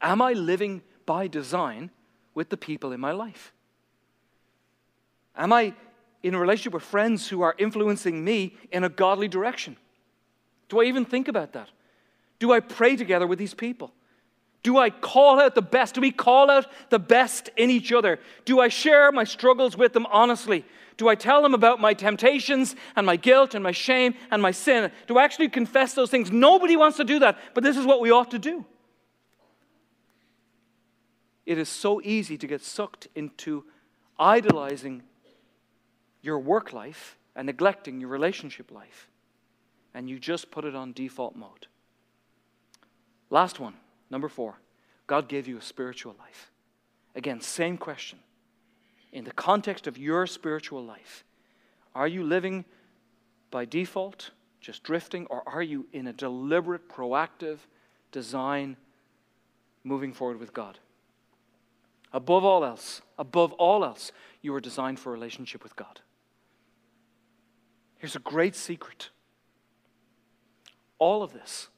Am 0.02 0.22
I 0.22 0.34
living 0.34 0.82
by 1.06 1.28
design 1.28 1.90
with 2.36 2.50
the 2.50 2.58
people 2.58 2.92
in 2.92 3.00
my 3.00 3.12
life? 3.12 3.54
Am 5.36 5.54
I 5.54 5.74
in 6.24 6.34
a 6.34 6.40
relationship 6.40 6.74
with 6.74 6.84
friends 6.84 7.28
who 7.28 7.42
are 7.42 7.56
influencing 7.58 8.24
me 8.24 8.56
in 8.72 8.84
a 8.84 8.90
godly 8.90 9.28
direction? 9.28 9.78
Do 10.70 10.82
I 10.82 10.86
even 10.86 11.06
think 11.06 11.28
about 11.28 11.54
that? 11.54 11.70
Do 12.40 12.52
I 12.52 12.60
pray 12.60 12.96
together 12.96 13.28
with 13.28 13.40
these 13.40 13.54
people? 13.54 13.92
Do 14.64 14.78
I 14.78 14.90
call 14.90 15.40
out 15.40 15.56
the 15.56 15.62
best? 15.62 15.96
Do 15.96 16.02
we 16.02 16.12
call 16.12 16.50
out 16.52 16.68
the 16.90 17.00
best 17.00 17.50
in 17.56 17.70
each 17.70 17.92
other? 17.92 18.20
Do 18.46 18.60
I 18.60 18.68
share 18.68 19.12
my 19.12 19.24
struggles 19.24 19.78
with 19.78 19.94
them 19.94 20.06
honestly? 20.08 20.66
Do 20.98 21.08
I 21.08 21.16
tell 21.16 21.42
them 21.42 21.54
about 21.54 21.80
my 21.80 21.94
temptations 21.94 22.76
and 22.96 23.06
my 23.06 23.16
guilt 23.16 23.54
and 23.54 23.64
my 23.64 23.72
shame 23.72 24.16
and 24.32 24.42
my 24.42 24.52
sin? 24.52 24.92
Do 25.06 25.18
I 25.18 25.24
actually 25.24 25.50
confess 25.50 25.94
those 25.94 26.10
things? 26.10 26.32
Nobody 26.32 26.76
wants 26.76 26.98
to 26.98 27.04
do 27.04 27.20
that, 27.20 27.38
but 27.54 27.64
this 27.64 27.78
is 27.78 27.86
what 27.86 28.02
we 28.02 28.12
ought 28.12 28.32
to 28.32 28.40
do. 28.40 28.66
It 31.46 31.58
is 31.58 31.70
so 31.70 32.02
easy 32.04 32.38
to 32.38 32.48
get 32.48 32.62
sucked 32.62 33.08
into 33.16 33.64
idolizing 34.20 35.04
your 36.28 36.38
work 36.38 36.74
life 36.74 37.18
and 37.36 37.48
neglecting 37.48 38.00
your 38.00 38.10
relationship 38.10 38.70
life. 38.72 39.10
And 39.94 40.08
you 40.08 40.20
just 40.20 40.52
put 40.52 40.66
it 40.66 40.76
on 40.76 40.94
default 40.94 41.36
mode. 41.36 41.68
Last 43.32 43.60
one, 43.60 43.74
number 44.12 44.30
four. 44.30 44.60
God 45.08 45.28
gave 45.28 45.48
you 45.48 45.58
a 45.58 45.62
spiritual 45.62 46.16
life. 46.20 46.52
Again, 47.16 47.42
same 47.42 47.78
question. 47.78 48.20
In 49.12 49.24
the 49.24 49.32
context 49.32 49.88
of 49.88 49.98
your 49.98 50.28
spiritual 50.28 50.84
life, 50.84 51.24
are 51.96 52.08
you 52.08 52.24
living 52.24 52.66
by 53.50 53.66
default, 53.66 54.32
just 54.60 54.84
drifting, 54.84 55.26
or 55.28 55.42
are 55.48 55.64
you 55.64 55.88
in 55.94 56.08
a 56.08 56.14
deliberate, 56.14 56.90
proactive 56.90 57.60
design 58.12 58.76
moving 59.84 60.14
forward 60.14 60.40
with 60.40 60.54
God? 60.54 60.78
Above 62.14 62.44
all 62.44 62.66
else, 62.66 63.02
above 63.18 63.54
all 63.54 63.84
else, 63.86 64.12
you 64.42 64.52
were 64.52 64.62
designed 64.62 65.00
for 65.00 65.10
a 65.10 65.14
relationship 65.14 65.64
with 65.64 65.76
God. 65.76 66.02
Here's 67.98 68.16
a 68.16 68.20
great 68.20 68.56
secret. 68.56 69.10
All 71.00 71.24
of 71.24 71.34
this, 71.34 71.70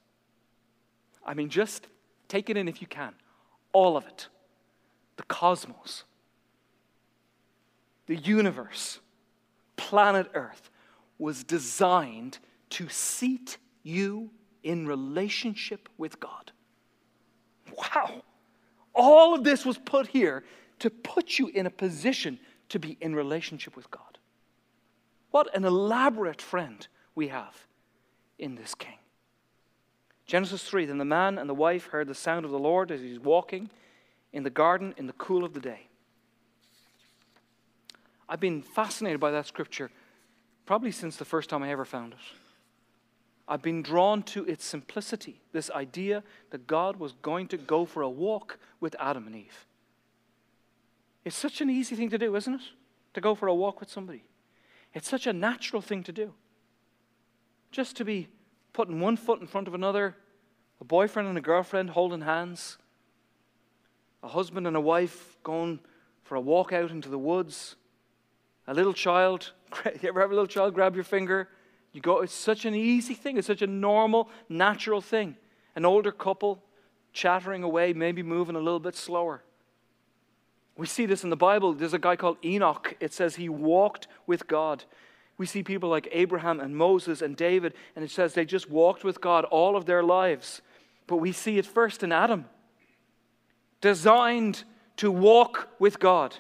I 1.25 1.34
mean, 1.34 1.49
just 1.49 1.88
take 2.27 2.49
it 2.49 2.58
in 2.58 2.67
if 2.67 2.82
you 2.82 2.88
can. 2.88 3.13
All 3.73 3.97
of 3.97 4.05
it. 4.05 4.27
The 5.17 5.23
cosmos, 5.23 6.05
the 8.08 8.15
universe, 8.15 8.99
planet 9.75 10.29
Earth 10.34 10.69
was 11.17 11.43
designed 11.43 12.39
to 12.69 12.88
seat 12.88 13.58
you 13.84 14.29
in 14.63 14.88
relationship 14.88 15.89
with 15.97 16.19
God. 16.19 16.51
Wow. 17.77 18.23
All 18.93 19.36
of 19.36 19.43
this 19.43 19.65
was 19.65 19.77
put 19.77 20.08
here 20.08 20.43
to 20.79 20.89
put 20.89 21.38
you 21.38 21.47
in 21.49 21.65
a 21.65 21.69
position 21.69 22.39
to 22.69 22.79
be 22.79 22.97
in 23.01 23.13
relationship 23.13 23.75
with 23.75 23.91
God. 23.91 24.09
What 25.32 25.54
an 25.56 25.65
elaborate 25.65 26.42
friend 26.42 26.88
we 27.15 27.28
have 27.28 27.68
in 28.38 28.56
this 28.56 28.74
king. 28.74 28.98
Genesis 30.26 30.63
3 30.63 30.86
Then 30.86 30.98
the 30.98 31.06
man 31.06 31.38
and 31.38 31.50
the 31.50 31.56
wife 31.56 31.88
heard 31.88 32.08
the 32.08 32.15
sound 32.15 32.46
of 32.46 32.52
the 32.52 32.60
Lord 32.60 32.92
as 32.92 33.02
he 33.02 33.10
was 33.10 33.20
walking 33.20 33.70
in 34.32 34.44
the 34.44 34.50
garden 34.50 34.94
in 34.98 35.08
the 35.08 35.13
cool 35.13 35.44
of 35.44 35.54
the 35.54 35.60
day. 35.60 35.88
I've 38.28 38.39
been 38.39 38.62
fascinated 38.62 39.20
by 39.20 39.32
that 39.32 39.48
scripture 39.48 39.89
probably 40.65 40.92
since 40.92 41.18
the 41.18 41.26
first 41.26 41.50
time 41.50 41.63
I 41.63 41.72
ever 41.72 41.84
found 41.84 42.13
it. 42.13 42.20
I've 43.48 43.63
been 43.63 43.82
drawn 43.82 44.22
to 44.24 44.46
its 44.46 44.63
simplicity, 44.63 45.42
this 45.52 45.72
idea 45.72 46.24
that 46.52 46.68
God 46.68 46.98
was 46.98 47.13
going 47.24 47.48
to 47.48 47.58
go 47.58 47.86
for 47.86 48.04
a 48.04 48.10
walk 48.10 48.60
with 48.80 48.96
Adam 49.00 49.26
and 49.26 49.36
Eve. 49.36 49.65
It's 51.26 51.36
such 51.36 51.60
an 51.60 51.72
easy 51.72 51.96
thing 51.96 52.12
to 52.12 52.20
do, 52.20 52.36
isn't 52.36 52.54
it? 52.54 52.62
To 53.15 53.22
go 53.22 53.34
for 53.34 53.48
a 53.48 53.56
walk 53.56 53.80
with 53.80 53.89
somebody. 53.89 54.24
It's 54.93 55.10
such 55.10 55.28
a 55.28 55.34
natural 55.34 55.82
thing 55.82 56.04
to 56.04 56.12
do. 56.12 56.34
Just 57.71 57.97
to 57.97 58.06
be 58.06 58.28
putting 58.73 58.99
one 58.99 59.17
foot 59.17 59.41
in 59.41 59.47
front 59.47 59.67
of 59.67 59.73
another, 59.73 60.15
a 60.82 60.84
boyfriend 60.84 61.28
and 61.28 61.38
a 61.38 61.41
girlfriend 61.41 61.91
holding 61.91 62.21
hands, 62.21 62.78
a 64.23 64.28
husband 64.28 64.67
and 64.67 64.75
a 64.75 64.82
wife 64.82 65.38
going 65.43 65.80
for 66.23 66.36
a 66.36 66.41
walk 66.41 66.73
out 66.73 66.91
into 66.91 67.10
the 67.10 67.17
woods, 67.17 67.75
a 68.67 68.73
little 68.73 68.93
child. 68.93 69.54
You 70.02 70.10
ever 70.10 70.21
have 70.21 70.32
a 70.32 70.34
little 70.34 70.47
child 70.47 70.73
grab 70.73 70.95
your 70.95 71.04
finger? 71.04 71.47
You 71.91 72.02
go, 72.02 72.21
it's 72.21 72.34
such 72.34 72.65
an 72.65 72.75
easy 72.75 73.13
thing. 73.13 73.38
It's 73.38 73.47
such 73.47 73.62
a 73.62 73.67
normal, 73.67 74.30
natural 74.47 75.02
thing. 75.02 75.36
An 75.75 75.86
older 75.86 76.12
couple 76.12 76.63
chattering 77.13 77.63
away, 77.63 77.93
maybe 77.93 78.21
moving 78.21 78.56
a 78.56 78.60
little 78.60 78.80
bit 78.80 78.95
slower. 78.95 79.43
We 80.80 80.88
see 80.88 81.06
this 81.06 81.26
in 81.26 81.30
the 81.30 81.36
Bible. 81.36 81.74
There's 81.74 81.94
a 81.94 82.00
guy 82.00 82.15
called 82.15 82.38
Enoch. 82.44 82.96
It 83.02 83.13
says 83.13 83.36
he 83.36 83.50
walked 83.50 84.08
with 84.26 84.48
God. 84.48 84.86
We 85.38 85.46
see 85.46 85.62
people 85.62 85.89
like 85.89 86.08
Abraham 86.13 86.62
and 86.62 86.74
Moses 86.76 87.22
and 87.22 87.36
David, 87.36 87.74
and 87.98 88.06
it 88.06 88.12
says 88.12 88.34
they 88.34 88.46
just 88.46 88.70
walked 88.70 89.04
with 89.04 89.20
God 89.20 89.44
all 89.44 89.76
of 89.76 89.86
their 89.86 90.04
lives. 90.04 90.62
But 91.06 91.18
we 91.18 91.34
see 91.34 91.58
it 91.58 91.65
first 91.65 92.02
in 92.02 92.13
Adam, 92.13 92.46
designed 93.82 94.63
to 94.98 95.12
walk 95.12 95.68
with 95.80 96.00
God 96.00 96.38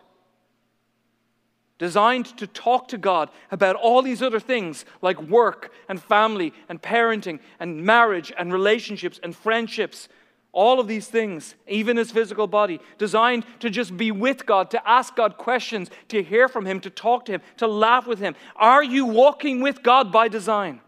designed 1.79 2.25
to 2.37 2.45
talk 2.45 2.89
to 2.89 2.97
God 2.97 3.29
about 3.49 3.75
all 3.75 4.01
these 4.01 4.21
other 4.21 4.39
things 4.39 4.85
like 5.01 5.19
work 5.23 5.71
and 5.87 5.99
family 5.99 6.53
and 6.67 6.81
parenting 6.81 7.39
and 7.59 7.83
marriage 7.83 8.31
and 8.37 8.53
relationships 8.53 9.19
and 9.23 9.35
friendships. 9.35 10.09
All 10.51 10.79
of 10.79 10.87
these 10.87 11.07
things, 11.07 11.53
even 11.67 11.97
his 11.97 12.11
physical 12.11 12.47
body, 12.47 12.79
designed 12.97 13.45
to 13.59 13.69
just 13.69 13.95
be 13.95 14.11
with 14.11 14.45
God, 14.45 14.71
to 14.71 14.89
ask 14.89 15.15
God 15.15 15.37
questions, 15.37 15.91
to 16.07 16.23
hear 16.23 16.47
from 16.47 16.65
Him, 16.65 16.79
to 16.81 16.89
talk 16.89 17.25
to 17.25 17.33
Him, 17.33 17.41
to 17.57 17.67
laugh 17.67 18.07
with 18.07 18.19
Him. 18.19 18.35
Are 18.55 18.83
you 18.83 19.05
walking 19.05 19.61
with 19.61 19.83
God 19.83 20.11
by 20.11 20.27
design? 20.27 20.81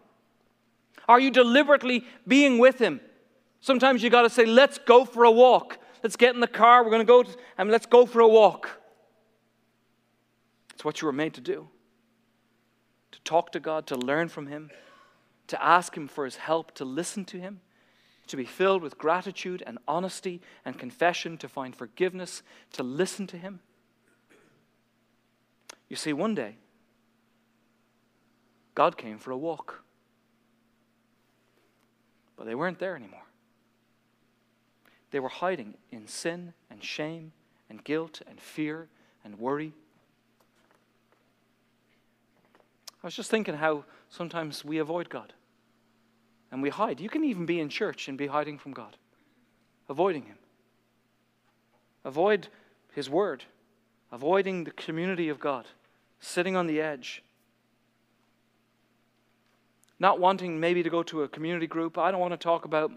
Are 1.08 1.20
you 1.20 1.30
deliberately 1.30 2.06
being 2.28 2.58
with 2.58 2.80
Him? 2.80 3.02
Sometimes 3.60 4.02
you 4.02 4.10
got 4.10 4.24
to 4.24 4.30
say, 4.30 4.46
let's 4.46 4.80
go 4.80 5.06
for 5.06 5.26
a 5.26 5.32
walk. 5.32 5.78
Let's 6.02 6.16
get 6.16 6.34
in 6.34 6.42
the 6.42 6.48
car. 6.48 6.84
We're 6.84 6.90
going 6.90 7.02
to 7.02 7.06
go 7.06 7.22
to, 7.22 7.38
and 7.60 7.70
let's 7.70 7.86
go 7.86 8.08
for 8.08 8.22
a 8.22 8.28
walk. 8.28 8.82
It's 10.74 10.84
what 10.84 11.02
you 11.02 11.06
were 11.06 11.14
made 11.14 11.36
to 11.36 11.42
do 11.42 11.68
to 13.12 13.20
talk 13.24 13.52
to 13.52 13.60
God, 13.60 13.86
to 13.88 13.96
learn 13.96 14.30
from 14.30 14.48
Him, 14.48 14.72
to 15.48 15.64
ask 15.64 15.96
Him 15.96 16.08
for 16.08 16.26
His 16.26 16.38
help, 16.38 16.74
to 16.76 16.86
listen 16.86 17.26
to 17.26 17.38
Him, 17.38 17.60
to 18.32 18.38
be 18.38 18.46
filled 18.46 18.82
with 18.82 18.98
gratitude 18.98 19.64
and 19.66 19.78
honesty 19.88 20.42
and 20.66 20.78
confession, 20.78 21.38
to 21.38 21.48
find 21.48 21.76
forgiveness, 21.76 22.42
to 22.74 22.84
listen 22.84 23.28
to 23.28 23.38
Him. 23.38 23.60
You 25.88 25.96
see, 25.96 26.14
one 26.14 26.34
day, 26.34 26.56
God 28.74 28.98
came 28.98 29.18
for 29.18 29.32
a 29.32 29.38
walk. 29.38 29.84
But 32.36 32.46
they 32.46 32.56
weren't 32.56 32.80
there 32.80 32.96
anymore. 32.96 33.28
They 35.12 35.20
were 35.20 35.30
hiding 35.30 35.76
in 35.92 36.08
sin 36.08 36.54
and 36.70 36.84
shame 36.84 37.34
and 37.70 37.84
guilt 37.84 38.22
and 38.28 38.40
fear 38.40 38.88
and 39.24 39.38
worry 39.38 39.74
I 43.04 43.08
was 43.08 43.16
just 43.16 43.32
thinking 43.32 43.56
how 43.56 43.86
sometimes 44.10 44.64
we 44.64 44.78
avoid 44.78 45.10
God 45.10 45.34
and 46.52 46.62
we 46.62 46.70
hide. 46.70 47.00
You 47.00 47.10
can 47.10 47.24
even 47.24 47.46
be 47.46 47.60
in 47.60 47.70
church 47.70 48.08
and 48.08 48.18
be 48.18 48.28
hiding 48.28 48.58
from 48.58 48.74
God, 48.74 48.98
avoiding 49.90 50.24
Him. 50.24 50.38
Avoid 52.04 52.48
His 52.94 53.10
Word, 53.10 53.46
avoiding 54.12 54.64
the 54.64 54.72
community 54.72 55.30
of 55.30 55.40
God, 55.40 55.68
sitting 56.20 56.56
on 56.56 56.68
the 56.68 56.82
edge. 56.82 57.24
Not 60.00 60.20
wanting 60.20 60.60
maybe 60.60 60.84
to 60.84 60.90
go 60.90 61.04
to 61.04 61.24
a 61.24 61.28
community 61.28 61.68
group. 61.68 61.98
I 61.98 62.12
don't 62.12 62.20
want 62.20 62.34
to 62.34 62.38
talk 62.38 62.66
about, 62.66 62.92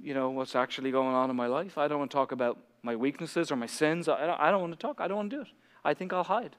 you 0.00 0.12
know, 0.12 0.30
what's 0.30 0.54
actually 0.54 0.90
going 0.90 1.14
on 1.14 1.30
in 1.30 1.36
my 1.36 1.46
life. 1.46 1.78
I 1.78 1.88
don't 1.88 1.98
want 1.98 2.10
to 2.10 2.14
talk 2.14 2.32
about 2.32 2.58
my 2.82 2.94
weaknesses 2.94 3.50
or 3.50 3.56
my 3.56 3.66
sins. 3.66 4.06
I 4.06 4.26
don't, 4.26 4.38
I 4.38 4.50
don't 4.50 4.60
want 4.60 4.74
to 4.74 4.78
talk. 4.78 5.00
I 5.00 5.08
don't 5.08 5.16
want 5.16 5.30
to 5.30 5.36
do 5.36 5.42
it. 5.42 5.48
I 5.82 5.94
think 5.94 6.12
I'll 6.12 6.24
hide. 6.24 6.56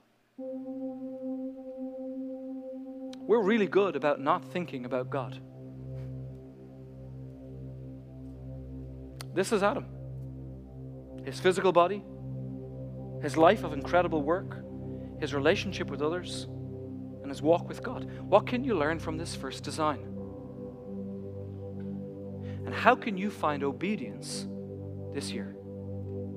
We're 3.28 3.42
really 3.42 3.66
good 3.66 3.96
about 3.96 4.22
not 4.22 4.46
thinking 4.54 4.86
about 4.86 5.10
God. 5.10 5.40
This 9.34 9.52
is 9.52 9.64
Adam. 9.64 9.88
His 11.26 11.40
physical 11.40 11.72
body, 11.72 12.04
his 13.24 13.36
life 13.36 13.64
of 13.64 13.74
incredible 13.74 14.22
work, 14.22 14.64
his 15.20 15.34
relationship 15.34 15.90
with 15.90 16.04
others, 16.04 16.48
and 17.24 17.32
his 17.32 17.42
walk 17.42 17.68
with 17.68 17.82
God. 17.82 18.08
What 18.22 18.46
can 18.46 18.64
you 18.64 18.76
learn 18.76 19.00
from 19.00 19.18
this 19.18 19.36
first 19.36 19.64
design? 19.64 20.04
And 22.66 22.74
how 22.76 22.96
can 22.96 23.18
you 23.18 23.32
find 23.32 23.64
obedience 23.64 24.48
this 25.14 25.32
year? 25.32 25.56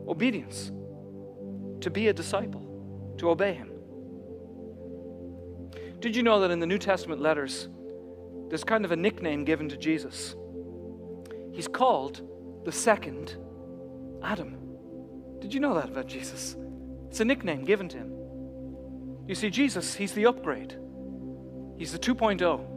Obedience. 0.09 0.73
To 1.83 1.91
be 1.91 2.09
a 2.09 2.15
disciple, 2.15 3.15
to 3.19 3.29
obey 3.31 3.53
him. 3.53 3.78
Did 6.01 6.15
you 6.15 6.23
know 6.23 6.41
that 6.41 6.51
in 6.51 6.61
the 6.61 6.67
New 6.67 6.79
Testament 6.79 7.21
letters, 7.21 7.69
there's 8.49 8.65
kind 8.65 8.85
of 8.85 8.93
a 8.93 8.97
nickname 8.97 9.45
given 9.45 9.69
to 9.69 9.77
Jesus? 9.77 10.37
He's 11.53 11.69
called 11.69 12.23
the 12.65 12.73
second 12.73 13.37
Adam. 14.23 14.57
Did 15.41 15.53
you 15.53 15.61
know 15.61 15.75
that 15.75 15.89
about 15.89 16.07
Jesus? 16.07 16.57
It's 17.09 17.21
a 17.21 17.25
nickname 17.25 17.65
given 17.65 17.89
to 17.89 17.97
him. 17.97 18.13
You 19.27 19.35
see, 19.35 19.51
Jesus, 19.51 19.95
he's 19.95 20.13
the 20.13 20.27
upgrade, 20.27 20.77
he's 21.77 21.93
the 21.93 21.99
2.0. 21.99 22.75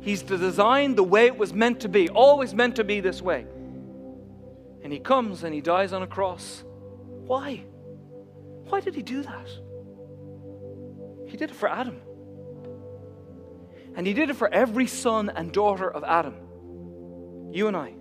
He's 0.00 0.22
the 0.22 0.38
design 0.38 0.94
the 0.94 1.02
way 1.02 1.26
it 1.26 1.36
was 1.36 1.52
meant 1.52 1.80
to 1.80 1.88
be, 1.88 2.08
always 2.08 2.54
meant 2.54 2.76
to 2.76 2.84
be 2.84 3.00
this 3.00 3.20
way. 3.20 3.46
And 4.82 4.92
he 4.92 5.00
comes 5.00 5.42
and 5.42 5.52
he 5.52 5.60
dies 5.60 5.92
on 5.92 6.02
a 6.02 6.06
cross. 6.06 6.62
Why? 7.26 7.64
Why 8.68 8.80
did 8.80 8.94
he 8.94 9.02
do 9.02 9.22
that? 9.22 9.48
He 11.28 11.36
did 11.36 11.50
it 11.50 11.56
for 11.56 11.68
Adam. 11.68 12.00
And 13.94 14.06
He 14.06 14.14
did 14.14 14.30
it 14.30 14.36
for 14.36 14.48
every 14.48 14.86
son 14.86 15.30
and 15.34 15.52
daughter 15.52 15.90
of 15.90 16.04
Adam, 16.04 16.34
you 17.52 17.68
and 17.68 17.76
I. 17.76 17.94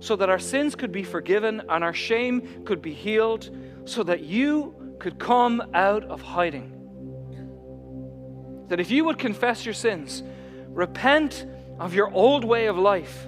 So 0.00 0.16
that 0.16 0.28
our 0.30 0.38
sins 0.38 0.74
could 0.74 0.92
be 0.92 1.02
forgiven 1.02 1.62
and 1.68 1.84
our 1.84 1.94
shame 1.94 2.64
could 2.64 2.80
be 2.80 2.94
healed, 2.94 3.50
so 3.84 4.02
that 4.02 4.22
you 4.22 4.96
could 4.98 5.18
come 5.18 5.62
out 5.74 6.04
of 6.04 6.22
hiding. 6.22 6.70
That 8.68 8.80
if 8.80 8.90
you 8.90 9.04
would 9.04 9.18
confess 9.18 9.66
your 9.66 9.74
sins, 9.74 10.22
repent 10.68 11.46
of 11.78 11.94
your 11.94 12.10
old 12.12 12.44
way 12.44 12.66
of 12.66 12.78
life, 12.78 13.26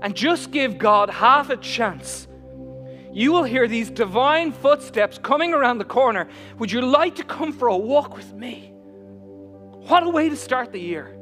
and 0.00 0.14
just 0.14 0.52
give 0.52 0.78
God 0.78 1.10
half 1.10 1.50
a 1.50 1.56
chance 1.56 2.27
you 3.12 3.32
will 3.32 3.44
hear 3.44 3.66
these 3.66 3.90
divine 3.90 4.52
footsteps 4.52 5.18
coming 5.18 5.54
around 5.54 5.78
the 5.78 5.84
corner. 5.84 6.28
Would 6.58 6.70
you 6.70 6.82
like 6.82 7.16
to 7.16 7.24
come 7.24 7.52
for 7.52 7.68
a 7.68 7.76
walk 7.76 8.16
with 8.16 8.32
me? 8.34 8.72
What 9.88 10.02
a 10.02 10.08
way 10.10 10.28
to 10.28 10.36
start 10.36 10.72
the 10.72 10.80
year! 10.80 11.14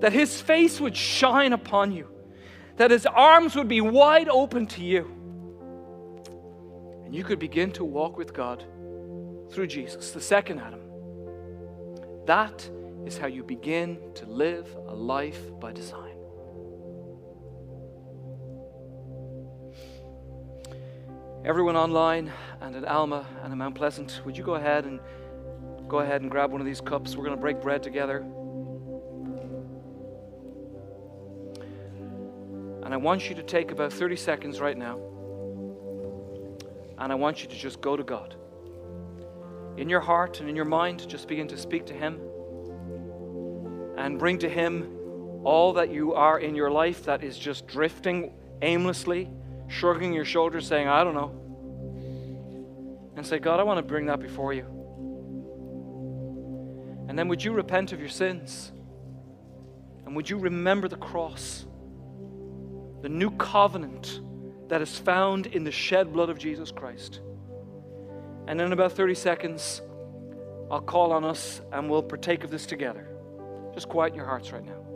That 0.00 0.12
his 0.12 0.40
face 0.40 0.80
would 0.80 0.96
shine 0.96 1.52
upon 1.52 1.92
you, 1.92 2.08
that 2.76 2.90
his 2.90 3.06
arms 3.06 3.56
would 3.56 3.68
be 3.68 3.80
wide 3.80 4.28
open 4.28 4.66
to 4.68 4.82
you, 4.82 5.10
and 7.04 7.14
you 7.14 7.24
could 7.24 7.38
begin 7.38 7.70
to 7.72 7.84
walk 7.84 8.18
with 8.18 8.34
God 8.34 8.64
through 9.50 9.68
Jesus, 9.68 10.10
the 10.10 10.20
second 10.20 10.58
Adam. 10.58 10.80
That 12.26 12.68
is 13.06 13.16
how 13.16 13.26
you 13.26 13.42
begin 13.42 13.98
to 14.14 14.26
live 14.26 14.68
a 14.88 14.94
life 14.94 15.40
by 15.60 15.72
design. 15.72 16.03
Everyone 21.44 21.76
online 21.76 22.32
and 22.62 22.74
at 22.74 22.86
Alma 22.86 23.26
and 23.42 23.52
at 23.52 23.58
Mount 23.58 23.74
Pleasant, 23.74 24.22
would 24.24 24.34
you 24.34 24.42
go 24.42 24.54
ahead 24.54 24.86
and 24.86 24.98
go 25.86 25.98
ahead 25.98 26.22
and 26.22 26.30
grab 26.30 26.50
one 26.50 26.62
of 26.62 26.66
these 26.66 26.80
cups? 26.80 27.16
We're 27.16 27.24
going 27.24 27.36
to 27.36 27.40
break 27.40 27.60
bread 27.60 27.82
together. 27.82 28.24
And 32.82 32.94
I 32.94 32.96
want 32.96 33.28
you 33.28 33.34
to 33.34 33.42
take 33.42 33.72
about 33.72 33.92
30 33.92 34.16
seconds 34.16 34.58
right 34.58 34.78
now. 34.78 34.98
And 36.96 37.12
I 37.12 37.14
want 37.14 37.42
you 37.42 37.48
to 37.50 37.54
just 37.54 37.82
go 37.82 37.94
to 37.94 38.02
God. 38.02 38.36
In 39.76 39.90
your 39.90 40.00
heart 40.00 40.40
and 40.40 40.48
in 40.48 40.56
your 40.56 40.64
mind, 40.64 41.06
just 41.06 41.28
begin 41.28 41.46
to 41.48 41.58
speak 41.58 41.84
to 41.86 41.92
Him 41.92 42.20
and 43.98 44.18
bring 44.18 44.38
to 44.38 44.48
Him 44.48 44.88
all 45.44 45.74
that 45.74 45.90
you 45.90 46.14
are 46.14 46.38
in 46.38 46.54
your 46.54 46.70
life 46.70 47.04
that 47.04 47.22
is 47.22 47.38
just 47.38 47.66
drifting 47.66 48.32
aimlessly 48.62 49.28
shrugging 49.68 50.12
your 50.12 50.24
shoulders, 50.24 50.66
saying, 50.66 50.88
I 50.88 51.04
don't 51.04 51.14
know. 51.14 51.40
And 53.16 53.26
say, 53.26 53.38
God, 53.38 53.60
I 53.60 53.62
want 53.62 53.78
to 53.78 53.82
bring 53.82 54.06
that 54.06 54.20
before 54.20 54.52
you. 54.52 54.66
And 57.08 57.18
then 57.18 57.28
would 57.28 57.44
you 57.44 57.52
repent 57.52 57.92
of 57.92 58.00
your 58.00 58.08
sins? 58.08 58.72
And 60.04 60.16
would 60.16 60.28
you 60.28 60.38
remember 60.38 60.88
the 60.88 60.96
cross, 60.96 61.64
the 63.02 63.08
new 63.08 63.30
covenant 63.32 64.20
that 64.68 64.82
is 64.82 64.98
found 64.98 65.46
in 65.46 65.64
the 65.64 65.70
shed 65.70 66.12
blood 66.12 66.30
of 66.30 66.38
Jesus 66.38 66.70
Christ? 66.70 67.20
And 68.46 68.60
in 68.60 68.72
about 68.72 68.92
30 68.92 69.14
seconds, 69.14 69.80
I'll 70.70 70.80
call 70.80 71.12
on 71.12 71.24
us 71.24 71.60
and 71.72 71.88
we'll 71.88 72.02
partake 72.02 72.44
of 72.44 72.50
this 72.50 72.66
together. 72.66 73.08
Just 73.74 73.88
quiet 73.88 74.14
your 74.14 74.26
hearts 74.26 74.52
right 74.52 74.64
now. 74.64 74.93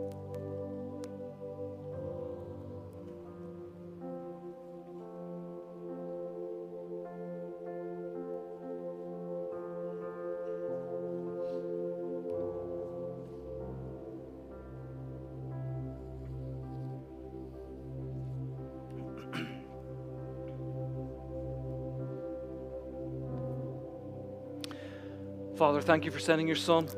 Father, 25.79 25.93
thank 25.93 26.03
you 26.03 26.11
for 26.11 26.19
sending 26.19 26.45
your 26.45 26.57
Son. 26.57 26.89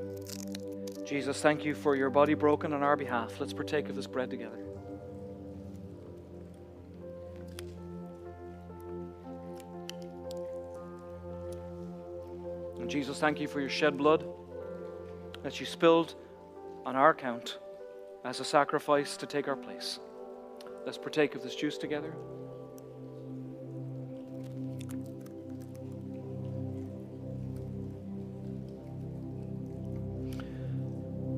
Jesus, 1.05 1.39
thank 1.39 1.63
you 1.63 1.75
for 1.75 1.95
your 1.95 2.09
body 2.09 2.33
broken 2.33 2.73
on 2.73 2.81
our 2.81 2.97
behalf. 2.97 3.39
Let's 3.39 3.53
partake 3.53 3.89
of 3.89 3.95
this 3.95 4.07
bread 4.07 4.31
together. 4.31 4.57
And 12.79 12.89
Jesus, 12.89 13.19
thank 13.19 13.39
you 13.39 13.47
for 13.47 13.59
your 13.59 13.69
shed 13.69 13.99
blood 13.99 14.25
that 15.43 15.59
you 15.59 15.67
spilled 15.67 16.15
on 16.83 16.95
our 16.95 17.11
account 17.11 17.59
as 18.25 18.39
a 18.39 18.43
sacrifice 18.43 19.15
to 19.17 19.27
take 19.27 19.47
our 19.47 19.55
place. 19.55 19.99
Let's 20.87 20.97
partake 20.97 21.35
of 21.35 21.43
this 21.43 21.55
juice 21.55 21.77
together. 21.77 22.15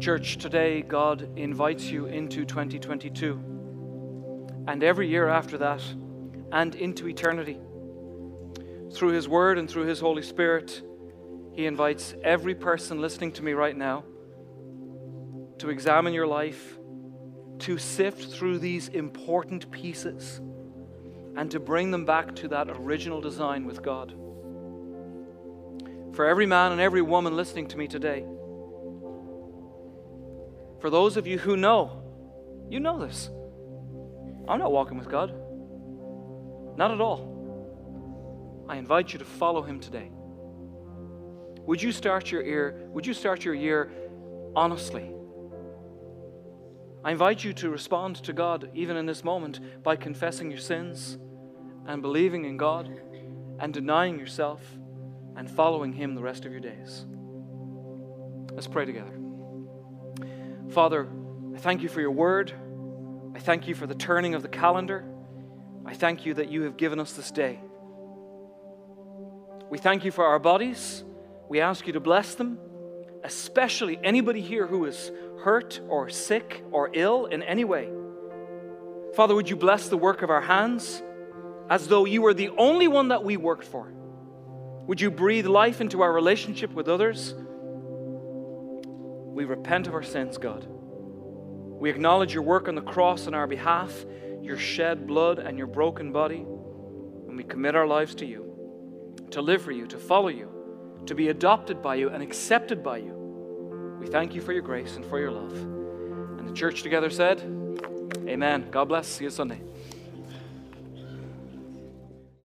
Church, 0.03 0.35
today 0.35 0.81
God 0.81 1.29
invites 1.37 1.85
you 1.85 2.07
into 2.07 2.43
2022 2.43 4.65
and 4.67 4.83
every 4.83 5.07
year 5.07 5.29
after 5.29 5.57
that 5.59 5.81
and 6.51 6.75
into 6.75 7.07
eternity. 7.07 7.57
Through 8.93 9.13
His 9.13 9.29
Word 9.29 9.57
and 9.57 9.71
through 9.71 9.85
His 9.85 10.01
Holy 10.01 10.21
Spirit, 10.21 10.81
He 11.53 11.67
invites 11.67 12.15
every 12.21 12.53
person 12.53 12.99
listening 12.99 13.31
to 13.31 13.43
me 13.43 13.53
right 13.53 13.77
now 13.77 14.03
to 15.59 15.69
examine 15.69 16.13
your 16.13 16.27
life, 16.27 16.77
to 17.59 17.77
sift 17.77 18.29
through 18.29 18.59
these 18.59 18.89
important 18.89 19.71
pieces, 19.71 20.41
and 21.37 21.49
to 21.49 21.61
bring 21.61 21.91
them 21.91 22.03
back 22.03 22.35
to 22.35 22.49
that 22.49 22.69
original 22.69 23.21
design 23.21 23.63
with 23.63 23.81
God. 23.81 24.13
For 26.13 26.25
every 26.25 26.45
man 26.45 26.73
and 26.73 26.81
every 26.81 27.01
woman 27.01 27.37
listening 27.37 27.69
to 27.69 27.77
me 27.77 27.87
today, 27.87 28.25
for 30.83 30.89
those 30.89 31.15
of 31.15 31.25
you 31.25 31.39
who 31.39 31.55
know, 31.55 32.03
you 32.69 32.81
know 32.81 32.99
this. 32.99 33.29
I'm 34.49 34.59
not 34.59 34.73
walking 34.73 34.97
with 34.97 35.07
God. 35.07 35.33
Not 36.77 36.91
at 36.91 36.99
all. 36.99 38.65
I 38.67 38.75
invite 38.75 39.13
you 39.13 39.19
to 39.19 39.23
follow 39.23 39.61
him 39.61 39.79
today. 39.79 40.11
Would 41.61 41.81
you 41.81 41.93
start 41.93 42.31
your 42.31 42.43
year, 42.43 42.81
would 42.89 43.07
you 43.07 43.13
start 43.13 43.45
your 43.45 43.53
year 43.53 43.93
honestly? 44.57 45.09
I 47.01 47.11
invite 47.11 47.45
you 47.45 47.53
to 47.53 47.69
respond 47.69 48.17
to 48.17 48.33
God 48.33 48.69
even 48.73 48.97
in 48.97 49.05
this 49.05 49.23
moment 49.23 49.61
by 49.83 49.95
confessing 49.95 50.51
your 50.51 50.59
sins 50.59 51.17
and 51.87 52.01
believing 52.01 52.43
in 52.43 52.57
God 52.57 52.93
and 53.57 53.73
denying 53.73 54.19
yourself 54.19 54.59
and 55.37 55.49
following 55.49 55.93
him 55.93 56.13
the 56.13 56.21
rest 56.21 56.43
of 56.43 56.51
your 56.51 56.59
days. 56.59 57.05
Let's 58.51 58.67
pray 58.67 58.83
together. 58.83 59.22
Father, 60.73 61.07
I 61.53 61.59
thank 61.59 61.83
you 61.83 61.89
for 61.89 62.01
your 62.01 62.09
word. 62.09 62.51
I 63.35 63.39
thank 63.39 63.67
you 63.67 63.75
for 63.75 63.85
the 63.85 63.93
turning 63.93 64.33
of 64.33 64.41
the 64.41 64.47
calendar. 64.49 65.05
I 65.85 65.93
thank 65.93 66.25
you 66.25 66.33
that 66.33 66.49
you 66.49 66.63
have 66.63 66.77
given 66.77 66.99
us 66.99 67.13
this 67.13 67.29
day. 67.29 67.59
We 69.69 69.77
thank 69.77 70.03
you 70.03 70.09
for 70.09 70.25
our 70.25 70.39
bodies. 70.39 71.03
We 71.47 71.61
ask 71.61 71.85
you 71.85 71.93
to 71.93 71.99
bless 71.99 72.33
them, 72.33 72.57
especially 73.23 73.99
anybody 74.03 74.41
here 74.41 74.65
who 74.65 74.85
is 74.85 75.11
hurt 75.43 75.79
or 75.87 76.09
sick 76.09 76.63
or 76.71 76.89
ill 76.93 77.27
in 77.27 77.43
any 77.43 77.65
way. 77.65 77.91
Father, 79.15 79.35
would 79.35 79.51
you 79.51 79.55
bless 79.55 79.89
the 79.89 79.97
work 79.97 80.23
of 80.23 80.31
our 80.31 80.41
hands 80.41 81.03
as 81.69 81.87
though 81.87 82.05
you 82.05 82.23
were 82.23 82.33
the 82.33 82.49
only 82.49 82.87
one 82.87 83.09
that 83.09 83.23
we 83.23 83.37
worked 83.37 83.65
for? 83.65 83.93
Would 84.87 84.99
you 84.99 85.11
breathe 85.11 85.45
life 85.45 85.81
into 85.81 86.01
our 86.01 86.11
relationship 86.11 86.73
with 86.73 86.87
others? 86.87 87.35
We 89.33 89.45
repent 89.45 89.87
of 89.87 89.93
our 89.93 90.03
sins, 90.03 90.37
God. 90.37 90.65
We 90.67 91.89
acknowledge 91.89 92.33
your 92.33 92.43
work 92.43 92.67
on 92.67 92.75
the 92.75 92.81
cross 92.81 93.27
on 93.27 93.33
our 93.33 93.47
behalf, 93.47 94.05
your 94.41 94.57
shed 94.57 95.07
blood 95.07 95.39
and 95.39 95.57
your 95.57 95.67
broken 95.67 96.11
body, 96.11 96.45
and 97.27 97.35
we 97.35 97.43
commit 97.43 97.75
our 97.75 97.87
lives 97.87 98.15
to 98.15 98.25
you 98.25 98.43
to 99.31 99.41
live 99.41 99.63
for 99.63 99.71
you, 99.71 99.87
to 99.87 99.97
follow 99.97 100.27
you, 100.27 100.47
to 101.07 101.15
be 101.15 101.29
adopted 101.29 101.81
by 101.81 101.95
you 101.95 102.09
and 102.09 102.21
accepted 102.21 102.83
by 102.83 102.97
you. 102.97 103.97
We 103.99 104.07
thank 104.07 104.35
you 104.35 104.41
for 104.41 104.53
your 104.53 104.61
grace 104.61 104.95
and 104.95 105.03
for 105.05 105.19
your 105.19 105.31
love. 105.31 105.53
And 105.53 106.47
the 106.47 106.53
church 106.53 106.83
together 106.83 107.09
said, 107.09 107.41
Amen. 108.27 108.67
God 108.69 108.85
bless. 108.85 109.07
See 109.07 109.23
you 109.23 109.29
Sunday. 109.31 109.61